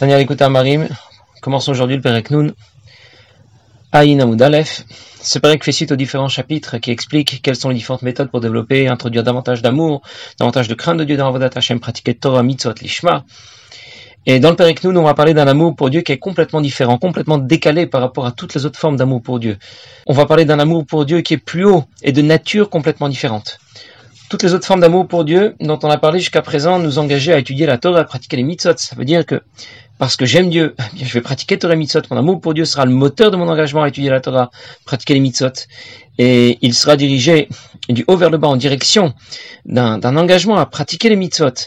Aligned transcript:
Daniel 0.00 0.20
écoute 0.20 0.40
Marim, 0.42 0.88
commençons 1.40 1.70
aujourd'hui 1.70 1.96
le 1.96 2.02
Perek 2.02 2.30
Nun, 2.30 2.52
Aïn 3.92 4.18
Aleph. 4.40 4.84
Ce 5.22 5.38
Perek 5.38 5.62
fait 5.62 5.72
suite 5.72 5.92
aux 5.92 5.96
différents 5.96 6.28
chapitres 6.28 6.78
qui 6.78 6.90
expliquent 6.90 7.40
quelles 7.42 7.56
sont 7.56 7.68
les 7.68 7.76
différentes 7.76 8.02
méthodes 8.02 8.30
pour 8.30 8.40
développer, 8.40 8.88
introduire 8.88 9.22
davantage 9.22 9.62
d'amour, 9.62 10.02
davantage 10.38 10.66
de 10.68 10.74
crainte 10.74 10.98
de 10.98 11.04
Dieu 11.04 11.16
dans 11.16 11.28
Avodat 11.28 11.50
Hashem, 11.54 11.78
pratiquer 11.78 12.14
Torah, 12.14 12.42
Mitzvot, 12.42 12.74
Lishma. 12.80 13.24
Et 14.26 14.40
dans 14.40 14.50
le 14.50 14.56
Perek 14.56 14.82
Nun, 14.82 14.96
on 14.96 15.04
va 15.04 15.14
parler 15.14 15.34
d'un 15.34 15.46
amour 15.46 15.76
pour 15.76 15.90
Dieu 15.90 16.00
qui 16.00 16.12
est 16.12 16.18
complètement 16.18 16.60
différent, 16.60 16.98
complètement 16.98 17.38
décalé 17.38 17.86
par 17.86 18.00
rapport 18.00 18.26
à 18.26 18.32
toutes 18.32 18.54
les 18.54 18.66
autres 18.66 18.78
formes 18.78 18.96
d'amour 18.96 19.22
pour 19.22 19.38
Dieu. 19.38 19.56
On 20.06 20.14
va 20.14 20.26
parler 20.26 20.44
d'un 20.44 20.58
amour 20.58 20.84
pour 20.84 21.04
Dieu 21.04 21.20
qui 21.20 21.34
est 21.34 21.38
plus 21.38 21.64
haut 21.64 21.84
et 22.02 22.12
de 22.12 22.22
nature 22.22 22.70
complètement 22.70 23.08
différente 23.08 23.60
toutes 24.30 24.44
les 24.44 24.54
autres 24.54 24.64
formes 24.64 24.80
d'amour 24.80 25.08
pour 25.08 25.24
Dieu 25.24 25.56
dont 25.60 25.78
on 25.82 25.90
a 25.90 25.98
parlé 25.98 26.20
jusqu'à 26.20 26.40
présent 26.40 26.78
nous 26.78 26.98
engager 26.98 27.32
à 27.32 27.38
étudier 27.38 27.66
la 27.66 27.78
Torah, 27.78 28.00
à 28.00 28.04
pratiquer 28.04 28.36
les 28.36 28.44
mitzvot. 28.44 28.74
Ça 28.76 28.94
veut 28.94 29.04
dire 29.04 29.26
que 29.26 29.42
parce 29.98 30.16
que 30.16 30.24
j'aime 30.24 30.48
Dieu, 30.48 30.76
eh 31.00 31.04
je 31.04 31.12
vais 31.12 31.20
pratiquer 31.20 31.58
Torah 31.58 31.74
et 31.74 31.76
mitzvot. 31.76 32.02
Mon 32.12 32.16
amour 32.16 32.40
pour 32.40 32.54
Dieu 32.54 32.64
sera 32.64 32.84
le 32.86 32.92
moteur 32.92 33.32
de 33.32 33.36
mon 33.36 33.48
engagement 33.48 33.82
à 33.82 33.88
étudier 33.88 34.08
la 34.08 34.20
Torah, 34.20 34.50
pratiquer 34.86 35.14
les 35.14 35.20
mitzvot. 35.20 35.66
Et 36.18 36.58
il 36.62 36.74
sera 36.74 36.96
dirigé 36.96 37.48
du 37.88 38.04
haut 38.06 38.16
vers 38.16 38.30
le 38.30 38.38
bas 38.38 38.46
en 38.46 38.56
direction 38.56 39.14
d'un 39.64 40.16
engagement 40.16 40.58
à 40.58 40.66
pratiquer 40.66 41.08
les 41.08 41.16
mitzvot, 41.16 41.66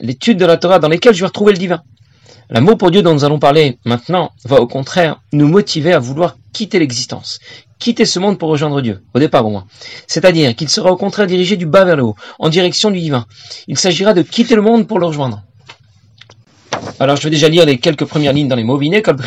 l'étude 0.00 0.38
de 0.38 0.46
la 0.46 0.56
Torah 0.56 0.78
dans 0.78 0.88
lesquelles 0.88 1.14
je 1.14 1.20
vais 1.20 1.26
retrouver 1.26 1.50
le 1.50 1.58
divin. 1.58 1.82
L'amour 2.48 2.78
pour 2.78 2.92
Dieu 2.92 3.02
dont 3.02 3.14
nous 3.14 3.24
allons 3.24 3.40
parler 3.40 3.78
maintenant 3.84 4.30
va 4.44 4.60
au 4.60 4.68
contraire 4.68 5.20
nous 5.32 5.48
motiver 5.48 5.92
à 5.92 5.98
vouloir 5.98 6.36
quitter 6.52 6.78
l'existence, 6.78 7.40
quitter 7.84 8.06
ce 8.06 8.18
monde 8.18 8.38
pour 8.38 8.48
rejoindre 8.48 8.80
Dieu, 8.80 9.02
au 9.12 9.18
départ 9.18 9.44
au 9.44 9.50
moins. 9.50 9.66
C'est-à-dire 10.06 10.56
qu'il 10.56 10.70
sera 10.70 10.90
au 10.90 10.96
contraire 10.96 11.26
dirigé 11.26 11.58
du 11.58 11.66
bas 11.66 11.84
vers 11.84 11.96
le 11.96 12.04
haut, 12.04 12.16
en 12.38 12.48
direction 12.48 12.90
du 12.90 12.98
divin. 12.98 13.26
Il 13.68 13.78
s'agira 13.78 14.14
de 14.14 14.22
quitter 14.22 14.54
le 14.54 14.62
monde 14.62 14.88
pour 14.88 14.98
le 14.98 15.04
rejoindre. 15.04 15.42
Alors 16.98 17.16
je 17.16 17.22
vais 17.24 17.28
déjà 17.28 17.50
lire 17.50 17.66
les 17.66 17.76
quelques 17.76 18.06
premières 18.06 18.32
lignes 18.32 18.48
dans 18.48 18.56
les 18.56 18.64
mots 18.64 18.80
comme 19.02 19.18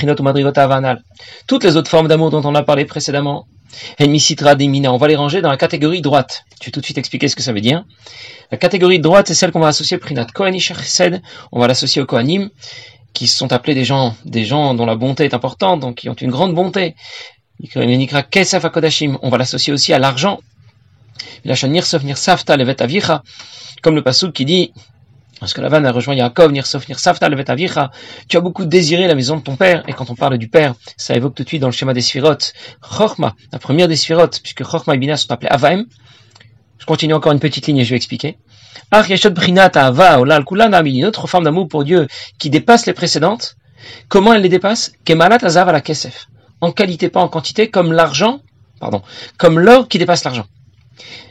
Toutes 1.46 1.64
les 1.66 1.78
autres 1.78 1.92
formes 1.92 2.08
d'amour 2.08 2.32
dont 2.32 2.42
on 2.44 2.56
a 2.56 2.64
parlé 2.64 2.86
précédemment, 2.86 3.46
on 4.00 4.98
va 4.98 5.08
les 5.08 5.16
ranger 5.16 5.42
dans 5.42 5.52
la 5.52 5.58
catégorie 5.58 6.02
droite. 6.02 6.44
Je 6.60 6.66
vais 6.66 6.72
tout 6.72 6.80
de 6.80 6.86
suite 6.86 6.98
expliquer 6.98 7.28
ce 7.28 7.36
que 7.36 7.44
ça 7.44 7.54
veut 7.54 7.62
dire? 7.62 7.86
La 8.52 8.58
catégorie 8.58 9.00
droite, 9.00 9.28
c'est 9.28 9.36
celle 9.36 9.52
qu'on 9.52 9.60
va 9.60 9.68
associer 9.68 10.00
Prinat 10.00 10.26
on 11.52 11.60
va 11.60 11.68
l'associer 11.68 12.02
au 12.02 12.08
Kohanim, 12.08 12.50
qui 13.14 13.28
sont 13.28 13.52
appelés 13.52 13.76
des 13.76 13.84
gens, 13.84 14.16
des 14.26 14.46
gens 14.46 14.74
dont 14.74 14.86
la 14.86 14.96
bonté 14.96 15.26
est 15.26 15.34
importante, 15.34 15.80
donc 15.80 15.96
qui 15.96 16.10
ont 16.10 16.14
une 16.14 16.32
grande 16.32 16.54
bonté. 16.54 16.96
On 17.60 19.30
va 19.30 19.38
l'associer 19.38 19.74
aussi 19.74 19.94
à 19.94 20.00
l'argent. 20.00 20.40
Comme 23.82 23.96
le 23.96 24.02
pasuk 24.02 24.34
qui 24.34 24.46
dit, 24.46 24.74
parce 25.40 25.54
que 25.54 25.62
la 25.62 25.70
vanne 25.70 25.86
a 25.86 25.92
rejoint 25.92 26.16
Yaakov, 26.16 26.52
tu 28.28 28.38
as 28.38 28.42
beaucoup 28.42 28.66
désiré 28.66 29.08
la 29.08 29.16
maison 29.16 29.38
de 29.38 29.42
ton 29.42 29.56
père, 29.56 29.84
et 29.88 29.94
quand 29.94 30.10
on 30.10 30.16
parle 30.16 30.38
du 30.38 30.48
père, 30.48 30.76
ça 30.98 31.16
évoque 31.16 31.36
tout 31.36 31.44
de 31.44 31.48
suite 31.48 31.62
dans 31.62 31.68
le 31.68 31.74
schéma 31.74 31.94
des 31.94 32.02
sphirotes, 32.02 32.54
Chorma, 32.82 33.36
la 33.52 33.60
première 33.60 33.88
des 33.88 33.96
sphirotes, 33.96 34.40
puisque 34.42 34.64
Chorma 34.64 34.96
et 34.96 34.98
Bina 34.98 35.18
sont 35.18 35.32
appelés 35.32 35.50
Avaim. 35.50 35.86
Je 36.80 36.86
continue 36.86 37.14
encore 37.14 37.32
une 37.32 37.40
petite 37.40 37.68
ligne 37.68 37.78
et 37.78 37.86
je 37.86 37.92
vais 37.92 37.96
expliquer. 37.96 38.38
Une 38.92 41.06
autre 41.06 41.28
forme 41.28 41.44
d'amour 41.44 41.68
pour 41.68 41.84
Dieu 41.84 42.08
qui 42.38 42.50
dépasse 42.50 42.86
les 42.86 42.94
précédentes. 42.94 43.56
Comment 44.10 44.34
elle 44.34 44.42
les 44.42 44.50
dépasse? 44.50 44.92
Kemalat 45.06 45.40
Azav 45.42 45.72
la 45.72 45.82
Kesef. 45.82 46.28
En 46.62 46.72
qualité, 46.72 47.10
pas 47.10 47.22
en 47.22 47.28
quantité, 47.28 47.70
comme 47.70 47.94
l'argent, 47.94 48.42
pardon, 48.80 49.02
comme 49.38 49.60
l'or 49.60 49.88
qui 49.88 49.98
dépasse 49.98 50.24
l'argent. 50.24 50.46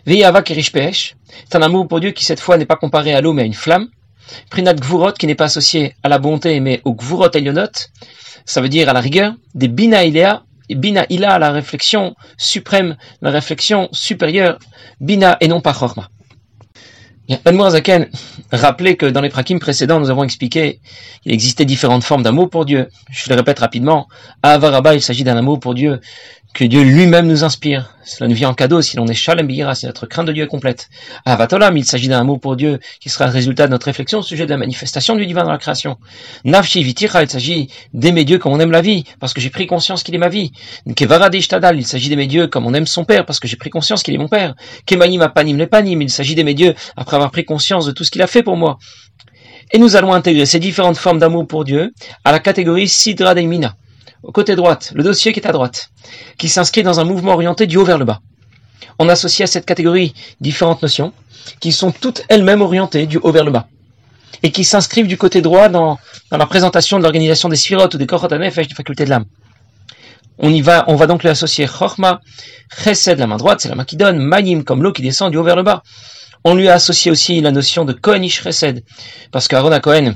Veyava 0.07 0.43
Kerish 0.43 0.73
C'est 0.73 1.57
un 1.57 1.63
amour 1.63 1.89
pour 1.89 2.01
Dieu 2.01 2.13
qui 2.13 2.25
cette 2.25 2.41
fois 2.41 2.57
n'est 2.57 2.67
pas 2.67 2.77
comparé 2.77 3.15
à 3.15 3.21
l'eau 3.21 3.33
mais 3.33 3.43
à 3.43 3.47
une 3.47 3.55
flamme. 3.55 3.89
Prinat 4.51 4.75
Gvurot 4.75 5.13
qui 5.13 5.27
n'est 5.27 5.35
pas 5.35 5.47
associé 5.47 5.95
à 6.03 6.09
la 6.09 6.19
bonté 6.19 6.61
mais 6.61 6.81
au 6.85 6.95
Gvurot 6.95 7.31
Elionot. 7.33 7.71
Ça 8.45 8.61
veut 8.61 8.69
dire 8.69 8.89
à 8.89 8.93
la 8.93 9.01
rigueur. 9.01 9.35
Des 9.55 9.69
Bina 9.69 10.05
Ilea 10.05 10.45
Bina 10.75 11.07
Ila 11.09 11.39
la 11.39 11.53
réflexion 11.53 12.17
suprême, 12.37 12.97
la 13.23 13.31
réflexion 13.31 13.89
supérieure, 13.93 14.59
Bina 15.00 15.37
et 15.41 15.49
non 15.49 15.61
pas 15.61 15.73
Chorma. 15.73 16.09
Zaken 17.28 18.09
rappelait 18.53 18.97
que 18.97 19.06
dans 19.06 19.20
les 19.20 19.28
prakim 19.28 19.59
précédents, 19.59 19.98
nous 20.00 20.10
avons 20.10 20.25
expliqué 20.25 20.81
qu'il 21.22 21.32
existait 21.32 21.64
différentes 21.64 22.04
formes 22.04 22.22
d'amour 22.22 22.50
pour 22.50 22.64
Dieu. 22.64 22.88
Je 23.10 23.28
le 23.31 23.37
répète 23.37 23.59
rapidement. 23.59 24.09
À 24.42 24.53
Avaraba, 24.53 24.94
il 24.94 25.03
s'agit 25.03 25.25
d'un 25.25 25.37
amour 25.37 25.59
pour 25.59 25.75
Dieu 25.75 26.00
que 26.56 26.65
Dieu 26.65 26.83
lui-même 26.84 27.27
nous 27.27 27.44
inspire. 27.44 27.91
Cela 28.03 28.28
nous 28.28 28.34
vient 28.34 28.49
en 28.49 28.55
cadeau 28.55 28.81
si 28.81 28.97
l'on 28.97 29.06
est 29.09 29.15
shalem 29.15 29.47
si 29.75 29.84
notre 29.84 30.06
crainte 30.06 30.27
de 30.27 30.33
Dieu 30.33 30.44
est 30.44 30.49
complète. 30.49 30.89
Avatolam, 31.27 31.77
il 31.77 31.84
s'agit 31.84 32.09
d'un 32.09 32.21
amour 32.21 32.41
pour 32.41 32.56
Dieu 32.56 32.81
qui 32.99 33.11
sera 33.11 33.27
le 33.27 33.33
résultat 33.33 33.67
de 33.67 33.72
notre 33.72 33.84
réflexion 33.84 34.21
au 34.21 34.22
sujet 34.22 34.47
de 34.47 34.50
la 34.50 34.56
manifestation 34.56 35.17
du 35.17 35.27
divin 35.27 35.44
dans 35.44 35.53
la 35.53 35.59
création. 35.59 35.99
Nafshi 36.44 36.83
vitira, 36.83 37.22
il 37.22 37.28
s'agit 37.28 37.69
d'aimer 37.93 38.25
Dieu 38.25 38.39
comme 38.39 38.55
on 38.55 38.61
aime 38.61 38.71
la 38.71 38.81
vie, 38.81 39.05
parce 39.21 39.34
que 39.34 39.41
j'ai 39.43 39.50
pris 39.50 39.67
conscience 39.67 40.03
qu'il 40.03 40.15
est 40.15 40.19
ma 40.19 40.31
vie. 40.31 40.53
Kevaradishtadal, 40.97 41.77
il 41.77 41.87
s'agit 41.87 42.09
d'aimer 42.09 42.27
Dieu 42.27 42.47
comme 42.47 42.65
on 42.67 42.73
aime 42.73 42.87
son 42.87 43.05
père, 43.05 43.27
parce 43.27 43.38
que 43.38 43.47
j'ai 43.47 43.56
pris 43.56 43.69
conscience 43.69 44.03
qu'il 44.03 44.15
est 44.15 44.19
mon 44.19 44.28
père. 44.28 44.55
Kemanim 44.87 45.21
apanim 45.21 45.59
lepanim, 45.59 46.00
il 46.00 46.11
s'agit 46.11 46.34
d'aimer 46.34 46.55
Dieu 46.55 46.75
après 46.97 47.17
avoir 47.17 47.33
pris 47.33 47.44
conscience 47.44 47.84
de 47.84 47.93
tout 47.93 48.03
ce 48.03 48.11
qu'il 48.11 48.23
a 48.23 48.27
fait 48.27 48.43
pour 48.43 48.56
moi. 48.56 48.78
Et 49.73 49.78
nous 49.78 49.94
allons 49.94 50.15
intégrer 50.15 50.47
ces 50.47 50.59
différentes 50.59 50.97
formes 50.97 51.19
d'amour 51.19 51.47
pour 51.47 51.65
Dieu 51.65 51.93
à 52.25 52.33
la 52.33 52.38
catégorie 52.38 52.88
Sidra 52.88 53.34
Daimina 53.34 53.77
au 54.26 54.32
côté 54.32 54.56
droite, 54.56 54.92
le 54.94 55.04
dossier 55.04 55.32
qui 55.32 55.38
est 55.38 55.47
à 55.47 55.53
droite, 55.53 55.91
qui 56.37 56.48
s'inscrit 56.48 56.82
dans 56.82 56.98
un 56.98 57.04
mouvement 57.04 57.32
orienté 57.32 57.66
du 57.66 57.76
haut 57.76 57.84
vers 57.84 57.97
le 57.97 58.04
bas. 58.04 58.20
On 58.98 59.09
associe 59.09 59.48
à 59.48 59.50
cette 59.50 59.64
catégorie 59.64 60.14
différentes 60.41 60.82
notions 60.82 61.12
qui 61.60 61.70
sont 61.70 61.92
toutes 61.92 62.22
elles-mêmes 62.28 62.60
orientées 62.60 63.06
du 63.06 63.19
haut 63.19 63.31
vers 63.31 63.44
le 63.44 63.53
bas 63.53 63.69
et 64.42 64.50
qui 64.50 64.64
s'inscrivent 64.64 65.06
du 65.06 65.16
côté 65.16 65.42
droit 65.42 65.69
dans, 65.69 65.98
la 66.32 66.47
présentation 66.47 66.98
de 66.98 67.04
l'organisation 67.04 67.48
des 67.48 67.56
sphirotes 67.56 67.94
ou 67.94 67.98
des 67.98 68.06
korot 68.06 68.26
des 68.26 68.50
facultés 68.50 69.04
de 69.04 69.10
l'âme. 69.10 69.26
On 70.38 70.50
va, 70.60 70.84
on 70.88 70.97
va 70.97 71.06
donc 71.06 71.22
les 71.22 71.31
associer 71.31 71.66
Chorma, 71.66 72.20
Chesed, 72.82 73.19
la 73.19 73.28
main 73.28 73.37
droite, 73.37 73.60
c'est 73.60 73.69
la 73.69 73.76
main 73.76 73.84
qui 73.84 73.97
donne, 73.97 74.19
Manim, 74.19 74.64
comme 74.64 74.82
l'eau 74.82 74.93
qui 74.93 75.03
descend 75.03 75.31
du 75.31 75.38
haut 75.38 75.44
vers 75.44 75.56
le 75.56 75.62
bas. 75.62 75.82
On 76.44 76.54
lui 76.54 76.69
a 76.69 76.75
associé 76.75 77.10
aussi 77.10 77.41
la 77.41 77.53
notion 77.53 77.84
de 77.84 77.93
Kohenish 77.93 78.43
Chesed, 78.43 78.82
parce 79.31 79.47
qu'Aaron 79.48 79.78
Cohen, 79.81 80.14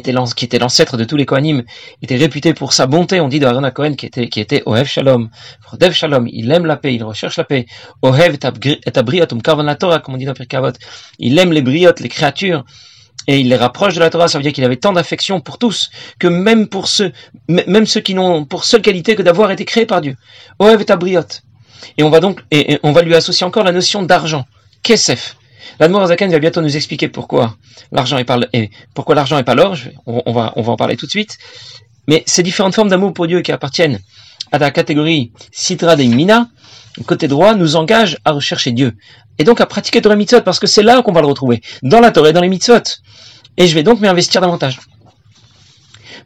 qui 0.00 0.44
était 0.44 0.58
l'ancêtre 0.58 0.96
de 0.96 1.04
tous 1.04 1.16
les 1.16 1.26
Kohanim, 1.26 1.62
était 2.02 2.16
réputé 2.16 2.54
pour 2.54 2.72
sa 2.72 2.86
bonté. 2.86 3.20
On 3.20 3.28
dit 3.28 3.38
de 3.38 3.46
Aaron 3.46 3.70
Cohen 3.70 3.94
qui 3.94 4.06
était, 4.06 4.28
qui 4.28 4.40
était 4.40 4.62
Ohev 4.66 4.86
Shalom. 4.86 5.30
Dev 5.78 5.92
Shalom, 5.92 6.28
il 6.28 6.50
aime 6.50 6.66
la 6.66 6.76
paix, 6.76 6.94
il 6.94 7.04
recherche 7.04 7.36
la 7.36 7.44
paix. 7.44 7.66
Ohev 8.02 8.34
et 8.34 8.38
Torah, 8.38 9.98
comme 10.00 10.14
on 10.14 10.18
dit 10.18 10.24
dans 10.24 10.34
Pirkavot. 10.34 10.72
Il 11.18 11.38
aime 11.38 11.52
les 11.52 11.62
briotes, 11.62 12.00
les 12.00 12.08
créatures, 12.08 12.64
et 13.26 13.38
il 13.38 13.48
les 13.48 13.56
rapproche 13.56 13.94
de 13.94 14.00
la 14.00 14.10
Torah. 14.10 14.28
Ça 14.28 14.38
veut 14.38 14.42
dire 14.42 14.52
qu'il 14.52 14.64
avait 14.64 14.76
tant 14.76 14.92
d'affection 14.92 15.40
pour 15.40 15.58
tous, 15.58 15.90
que 16.18 16.28
même 16.28 16.68
pour 16.68 16.88
ceux, 16.88 17.12
même 17.48 17.86
ceux 17.86 18.00
qui 18.00 18.14
n'ont 18.14 18.44
pour 18.44 18.64
seule 18.64 18.82
qualité 18.82 19.14
que 19.16 19.22
d'avoir 19.22 19.50
été 19.50 19.64
créés 19.64 19.86
par 19.86 20.00
Dieu. 20.00 20.16
Ohev 20.58 20.82
et 20.82 20.90
abriot. 20.90 21.22
Et 21.98 22.02
on 22.02 22.10
va 22.10 22.20
donc, 22.20 22.40
et, 22.50 22.78
on 22.82 22.92
va 22.92 23.02
lui 23.02 23.14
associer 23.14 23.46
encore 23.46 23.64
la 23.64 23.72
notion 23.72 24.02
d'argent. 24.02 24.46
Kesef. 24.82 25.36
Zaken 25.80 26.30
va 26.30 26.38
bientôt 26.38 26.60
nous 26.60 26.76
expliquer 26.76 27.08
pourquoi 27.08 27.56
l'argent 27.92 28.18
est 28.18 28.24
pas 28.24 28.38
et 28.52 28.70
pourquoi 28.94 29.14
l'argent 29.14 29.38
est 29.38 29.44
pas 29.44 29.54
l'or. 29.54 29.76
On, 30.06 30.32
va 30.32 30.52
on 30.56 30.62
va 30.62 30.72
en 30.72 30.76
parler 30.76 30.96
tout 30.96 31.06
de 31.06 31.10
suite. 31.10 31.38
Mais 32.06 32.22
ces 32.26 32.42
différentes 32.42 32.74
formes 32.74 32.88
d'amour 32.88 33.12
pour 33.12 33.26
Dieu 33.26 33.40
qui 33.40 33.52
appartiennent 33.52 33.98
à 34.52 34.58
la 34.58 34.70
catégorie 34.70 35.32
Sitra 35.52 35.96
de 35.96 36.04
Mina, 36.04 36.48
côté 37.06 37.28
droit, 37.28 37.54
nous 37.54 37.76
engagent 37.76 38.18
à 38.24 38.32
rechercher 38.32 38.72
Dieu. 38.72 38.94
Et 39.38 39.44
donc 39.44 39.60
à 39.60 39.66
pratiquer 39.66 40.00
Torah 40.00 40.16
Mitzvot, 40.16 40.42
parce 40.42 40.58
que 40.58 40.66
c'est 40.66 40.82
là 40.82 41.02
qu'on 41.02 41.12
va 41.12 41.22
le 41.22 41.26
retrouver, 41.26 41.60
dans 41.82 42.00
la 42.00 42.12
Torah 42.12 42.28
et 42.28 42.32
dans 42.32 42.40
les 42.40 42.48
Mitzvot. 42.48 42.82
Et 43.56 43.66
je 43.66 43.74
vais 43.74 43.82
donc 43.82 44.00
m'y 44.00 44.08
investir 44.08 44.40
davantage. 44.40 44.78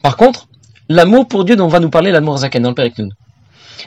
Par 0.03 0.16
contre, 0.16 0.48
l'amour 0.88 1.28
pour 1.28 1.44
Dieu 1.44 1.56
dont 1.56 1.69
va 1.69 1.81
nous 1.81 1.91
parler 1.91 2.12
Zaken 2.12 2.62
dans 2.62 2.71
le 2.71 2.75
Père 2.75 2.91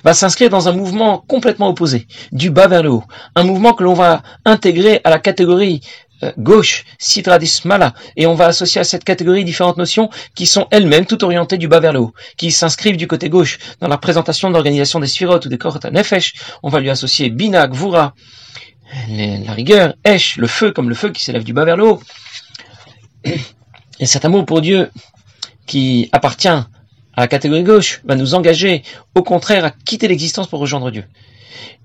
va 0.03 0.13
s'inscrire 0.13 0.49
dans 0.49 0.67
un 0.67 0.71
mouvement 0.71 1.23
complètement 1.27 1.69
opposé, 1.69 2.07
du 2.31 2.49
bas 2.49 2.67
vers 2.67 2.83
le 2.83 2.91
haut. 2.91 3.03
Un 3.35 3.43
mouvement 3.43 3.73
que 3.73 3.83
l'on 3.83 3.93
va 3.93 4.23
intégrer 4.45 5.01
à 5.03 5.09
la 5.09 5.19
catégorie 5.19 5.81
euh, 6.23 6.31
gauche, 6.37 6.85
Mala, 7.65 7.93
et 8.15 8.27
on 8.27 8.35
va 8.35 8.45
associer 8.45 8.81
à 8.81 8.83
cette 8.83 9.03
catégorie 9.03 9.43
différentes 9.43 9.77
notions 9.77 10.09
qui 10.35 10.45
sont 10.45 10.67
elles-mêmes 10.69 11.05
toutes 11.05 11.23
orientées 11.23 11.57
du 11.57 11.67
bas 11.67 11.79
vers 11.79 11.93
le 11.93 11.99
haut, 11.99 12.13
qui 12.37 12.51
s'inscrivent 12.51 12.97
du 12.97 13.07
côté 13.07 13.29
gauche. 13.29 13.57
Dans 13.79 13.87
la 13.87 13.97
présentation 13.97 14.49
de 14.49 14.53
l'organisation 14.53 14.99
des 14.99 15.07
sphirotes 15.07 15.45
ou 15.45 15.49
des 15.49 15.57
korot 15.57 15.79
on 16.63 16.69
va 16.69 16.79
lui 16.79 16.89
associer 16.89 17.29
Bina, 17.29 17.67
Gvura, 17.67 18.13
la 19.09 19.53
rigueur, 19.53 19.95
Esh, 20.03 20.37
le 20.37 20.47
feu, 20.47 20.71
comme 20.71 20.89
le 20.89 20.95
feu 20.95 21.09
qui 21.09 21.23
s'élève 21.23 21.43
du 21.43 21.53
bas 21.53 21.65
vers 21.65 21.77
le 21.77 21.85
haut. 21.85 22.01
Et 23.99 24.05
cet 24.05 24.25
amour 24.25 24.45
pour 24.45 24.61
Dieu 24.61 24.91
qui 25.65 26.09
appartient 26.11 26.49
la 27.17 27.27
catégorie 27.27 27.63
gauche 27.63 28.01
va 28.05 28.15
nous 28.15 28.33
engager 28.33 28.83
au 29.15 29.23
contraire 29.23 29.65
à 29.65 29.71
quitter 29.71 30.07
l'existence 30.07 30.47
pour 30.47 30.59
rejoindre 30.59 30.91
Dieu. 30.91 31.05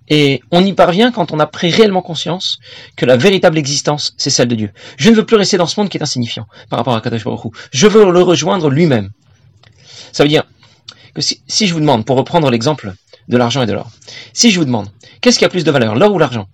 Et 0.08 0.40
on 0.52 0.64
y 0.64 0.72
parvient 0.72 1.10
quand 1.10 1.32
on 1.32 1.40
a 1.40 1.46
pris 1.46 1.70
réellement 1.70 2.02
conscience 2.02 2.58
que 2.96 3.04
la 3.06 3.16
véritable 3.16 3.58
existence, 3.58 4.14
c'est 4.16 4.30
celle 4.30 4.48
de 4.48 4.54
Dieu. 4.54 4.70
Je 4.96 5.10
ne 5.10 5.16
veux 5.16 5.26
plus 5.26 5.36
rester 5.36 5.56
dans 5.56 5.66
ce 5.66 5.80
monde 5.80 5.88
qui 5.88 5.98
est 5.98 6.02
insignifiant 6.02 6.46
par 6.70 6.78
rapport 6.78 6.94
à 6.94 7.00
Kadosh 7.00 7.24
Baruch 7.24 7.52
Je 7.72 7.86
veux 7.88 8.10
le 8.10 8.22
rejoindre 8.22 8.70
lui-même. 8.70 9.10
Ça 10.12 10.22
veut 10.22 10.28
dire 10.28 10.44
que 11.14 11.20
si, 11.20 11.66
je 11.66 11.74
vous 11.74 11.80
demande, 11.80 12.04
pour 12.04 12.16
reprendre 12.16 12.50
l'exemple 12.50 12.92
de 13.28 13.36
l'argent 13.36 13.62
et 13.62 13.66
de 13.66 13.72
l'or, 13.72 13.90
si 14.32 14.50
je 14.50 14.58
vous 14.60 14.64
demande, 14.64 14.88
qu'est-ce 15.20 15.38
qui 15.38 15.44
a 15.44 15.48
plus 15.48 15.64
de 15.64 15.70
valeur, 15.70 15.96
l'or 15.96 16.12
ou 16.12 16.18
l'argent? 16.18 16.46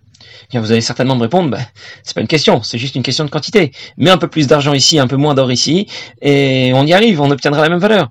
Bien, 0.50 0.60
vous 0.60 0.72
allez 0.72 0.80
certainement 0.80 1.16
me 1.16 1.22
répondre, 1.22 1.50
ben, 1.50 1.64
c'est 2.02 2.14
pas 2.14 2.20
une 2.20 2.26
question, 2.26 2.62
c'est 2.62 2.78
juste 2.78 2.94
une 2.94 3.02
question 3.02 3.24
de 3.24 3.30
quantité. 3.30 3.72
Mais 3.96 4.10
un 4.10 4.18
peu 4.18 4.28
plus 4.28 4.46
d'argent 4.46 4.72
ici, 4.72 4.98
un 4.98 5.06
peu 5.06 5.16
moins 5.16 5.34
d'or 5.34 5.52
ici, 5.52 5.86
et 6.20 6.72
on 6.74 6.86
y 6.86 6.92
arrive, 6.92 7.20
on 7.20 7.30
obtiendra 7.30 7.62
la 7.62 7.68
même 7.68 7.78
valeur. 7.78 8.10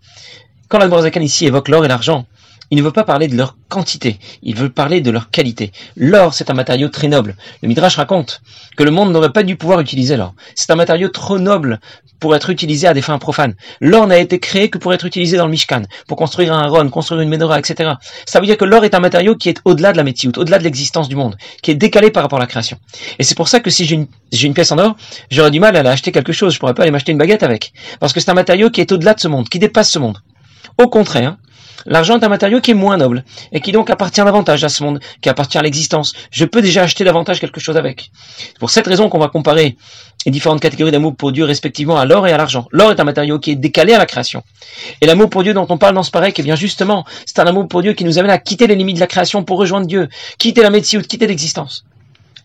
Quand 0.72 0.80
la 0.80 1.22
ici 1.22 1.48
évoque 1.48 1.68
l'or 1.68 1.84
et 1.84 1.90
l'argent, 1.90 2.26
il 2.70 2.78
ne 2.78 2.82
veut 2.82 2.94
pas 2.94 3.04
parler 3.04 3.28
de 3.28 3.36
leur 3.36 3.58
quantité, 3.68 4.20
il 4.42 4.56
veut 4.56 4.70
parler 4.70 5.02
de 5.02 5.12
leur 5.12 5.30
qualité. 5.30 5.74
L'or, 5.98 6.34
c'est 6.34 6.50
un 6.50 6.54
matériau 6.54 6.88
très 6.88 7.10
noble. 7.10 7.36
Le 7.62 7.68
Midrash 7.68 7.98
raconte 7.98 8.42
que 8.78 8.84
le 8.84 8.92
monde 8.92 9.12
n'aurait 9.12 9.34
pas 9.34 9.44
dû 9.44 9.58
pouvoir 9.58 9.82
utiliser 9.82 10.16
l'or. 10.16 10.34
C'est 10.56 10.72
un 10.72 10.78
matériau 10.78 11.10
trop 11.10 11.40
noble 11.40 11.82
pour 12.22 12.38
être 12.38 12.50
utilisé 12.52 12.88
à 12.88 12.94
des 12.94 13.02
fins 13.02 13.20
profanes. 13.20 13.56
L'or 13.82 14.08
n'a 14.08 14.18
été 14.18 14.40
créé 14.40 14.70
que 14.70 14.78
pour 14.78 14.94
être 14.94 15.06
utilisé 15.06 15.36
dans 15.36 15.44
le 15.44 15.52
Mishkan, 15.52 15.82
pour 16.08 16.16
construire 16.16 16.54
un 16.54 16.70
ron, 16.70 16.88
construire 16.88 17.20
une 17.20 17.28
menorah, 17.28 17.60
etc. 17.60 17.96
Ça 18.26 18.40
veut 18.40 18.46
dire 18.46 18.56
que 18.56 18.64
l'or 18.64 18.86
est 18.86 18.96
un 18.96 19.02
matériau 19.02 19.36
qui 19.36 19.50
est 19.50 19.60
au-delà 19.66 19.92
de 19.92 19.98
la 19.98 20.06
métiout, 20.06 20.32
au-delà 20.38 20.58
de 20.58 20.64
l'existence 20.64 21.10
du 21.10 21.18
monde, 21.18 21.36
qui 21.62 21.72
est 21.72 21.76
décalé 21.76 22.12
par 22.12 22.24
rapport 22.24 22.40
à 22.40 22.44
la 22.44 22.48
création. 22.48 22.78
Et 23.20 23.26
c'est 23.26 23.36
pour 23.36 23.50
ça 23.50 23.60
que 23.60 23.70
si 23.70 23.84
j'ai 23.84 23.98
une, 24.46 24.54
pièce 24.54 24.72
en 24.72 24.78
or, 24.78 24.96
j'aurais 25.30 25.52
du 25.52 25.60
mal 25.60 25.76
à 25.76 25.80
aller 25.80 25.90
acheter 25.90 26.14
quelque 26.14 26.32
chose, 26.32 26.54
je 26.54 26.60
pourrais 26.60 26.76
pas 26.76 26.84
aller 26.84 26.92
m'acheter 26.92 27.12
une 27.12 27.18
baguette 27.18 27.44
avec. 27.44 27.74
Parce 28.00 28.14
que 28.14 28.22
c'est 28.22 28.32
un 28.32 28.36
matériau 28.36 28.70
qui 28.70 28.80
est 28.80 28.94
au-delà 28.94 29.14
de 29.14 29.20
ce 29.20 29.28
monde, 29.28 29.50
qui 29.50 29.60
dépasse 29.60 29.92
ce 29.92 30.00
monde. 30.00 30.18
Au 30.78 30.88
contraire, 30.88 31.38
L'argent 31.86 32.20
est 32.20 32.24
un 32.24 32.30
matériau 32.30 32.62
qui 32.62 32.72
est 32.72 32.76
moins 32.76 32.98
noble 32.98 33.24
et 33.52 33.60
qui 33.60 33.72
donc 33.72 33.90
appartient 33.90 34.22
davantage 34.22 34.64
à 34.64 34.70
ce 34.70 34.84
monde, 34.84 35.00
qui 35.22 35.30
appartient 35.30 35.58
à 35.58 35.62
l'existence. 35.62 36.14
Je 36.30 36.46
peux 36.46 36.62
déjà 36.62 36.84
acheter 36.84 37.04
davantage 37.04 37.40
quelque 37.40 37.60
chose 37.60 37.78
avec. 37.78 38.12
C'est 38.38 38.60
pour 38.60 38.70
cette 38.70 38.88
raison 38.88 39.10
qu'on 39.10 39.20
va 39.20 39.30
comparer 39.30 39.78
les 40.26 40.32
différentes 40.32 40.62
catégories 40.62 40.92
d'amour 40.92 41.16
pour 41.16 41.32
Dieu 41.32 41.44
respectivement 41.44 41.98
à 41.98 42.06
l'or 42.06 42.28
et 42.28 42.34
à 42.34 42.38
l'argent. 42.38 42.68
L'or 42.72 42.92
est 42.92 43.00
un 43.00 43.04
matériau 43.04 43.40
qui 43.40 43.52
est 43.52 43.56
décalé 43.56 43.94
à 43.94 43.98
la 43.98 44.06
création. 44.06 44.44
Et 45.02 45.08
l'amour 45.08 45.30
pour 45.30 45.44
Dieu 45.44 45.54
dont 45.54 45.66
on 45.70 45.78
parle 45.78 45.96
dans 45.96 46.04
ce 46.04 46.12
pareil, 46.12 46.34
eh 46.36 46.44
bien 46.44 46.56
justement, 46.56 47.06
c'est 47.26 47.40
un 47.40 47.46
amour 47.46 47.68
pour 47.68 47.82
Dieu 47.82 47.94
qui 47.94 48.04
nous 48.04 48.20
amène 48.20 48.32
à 48.32 48.38
quitter 48.38 48.68
les 48.68 48.76
limites 48.76 48.98
de 48.98 49.02
la 49.02 49.08
création 49.08 49.44
pour 49.44 49.58
rejoindre 49.58 49.88
Dieu, 49.88 50.08
quitter 50.38 50.62
la 50.62 50.70
médecine, 50.70 51.02
quitter 51.02 51.26
l'existence. 51.26 51.86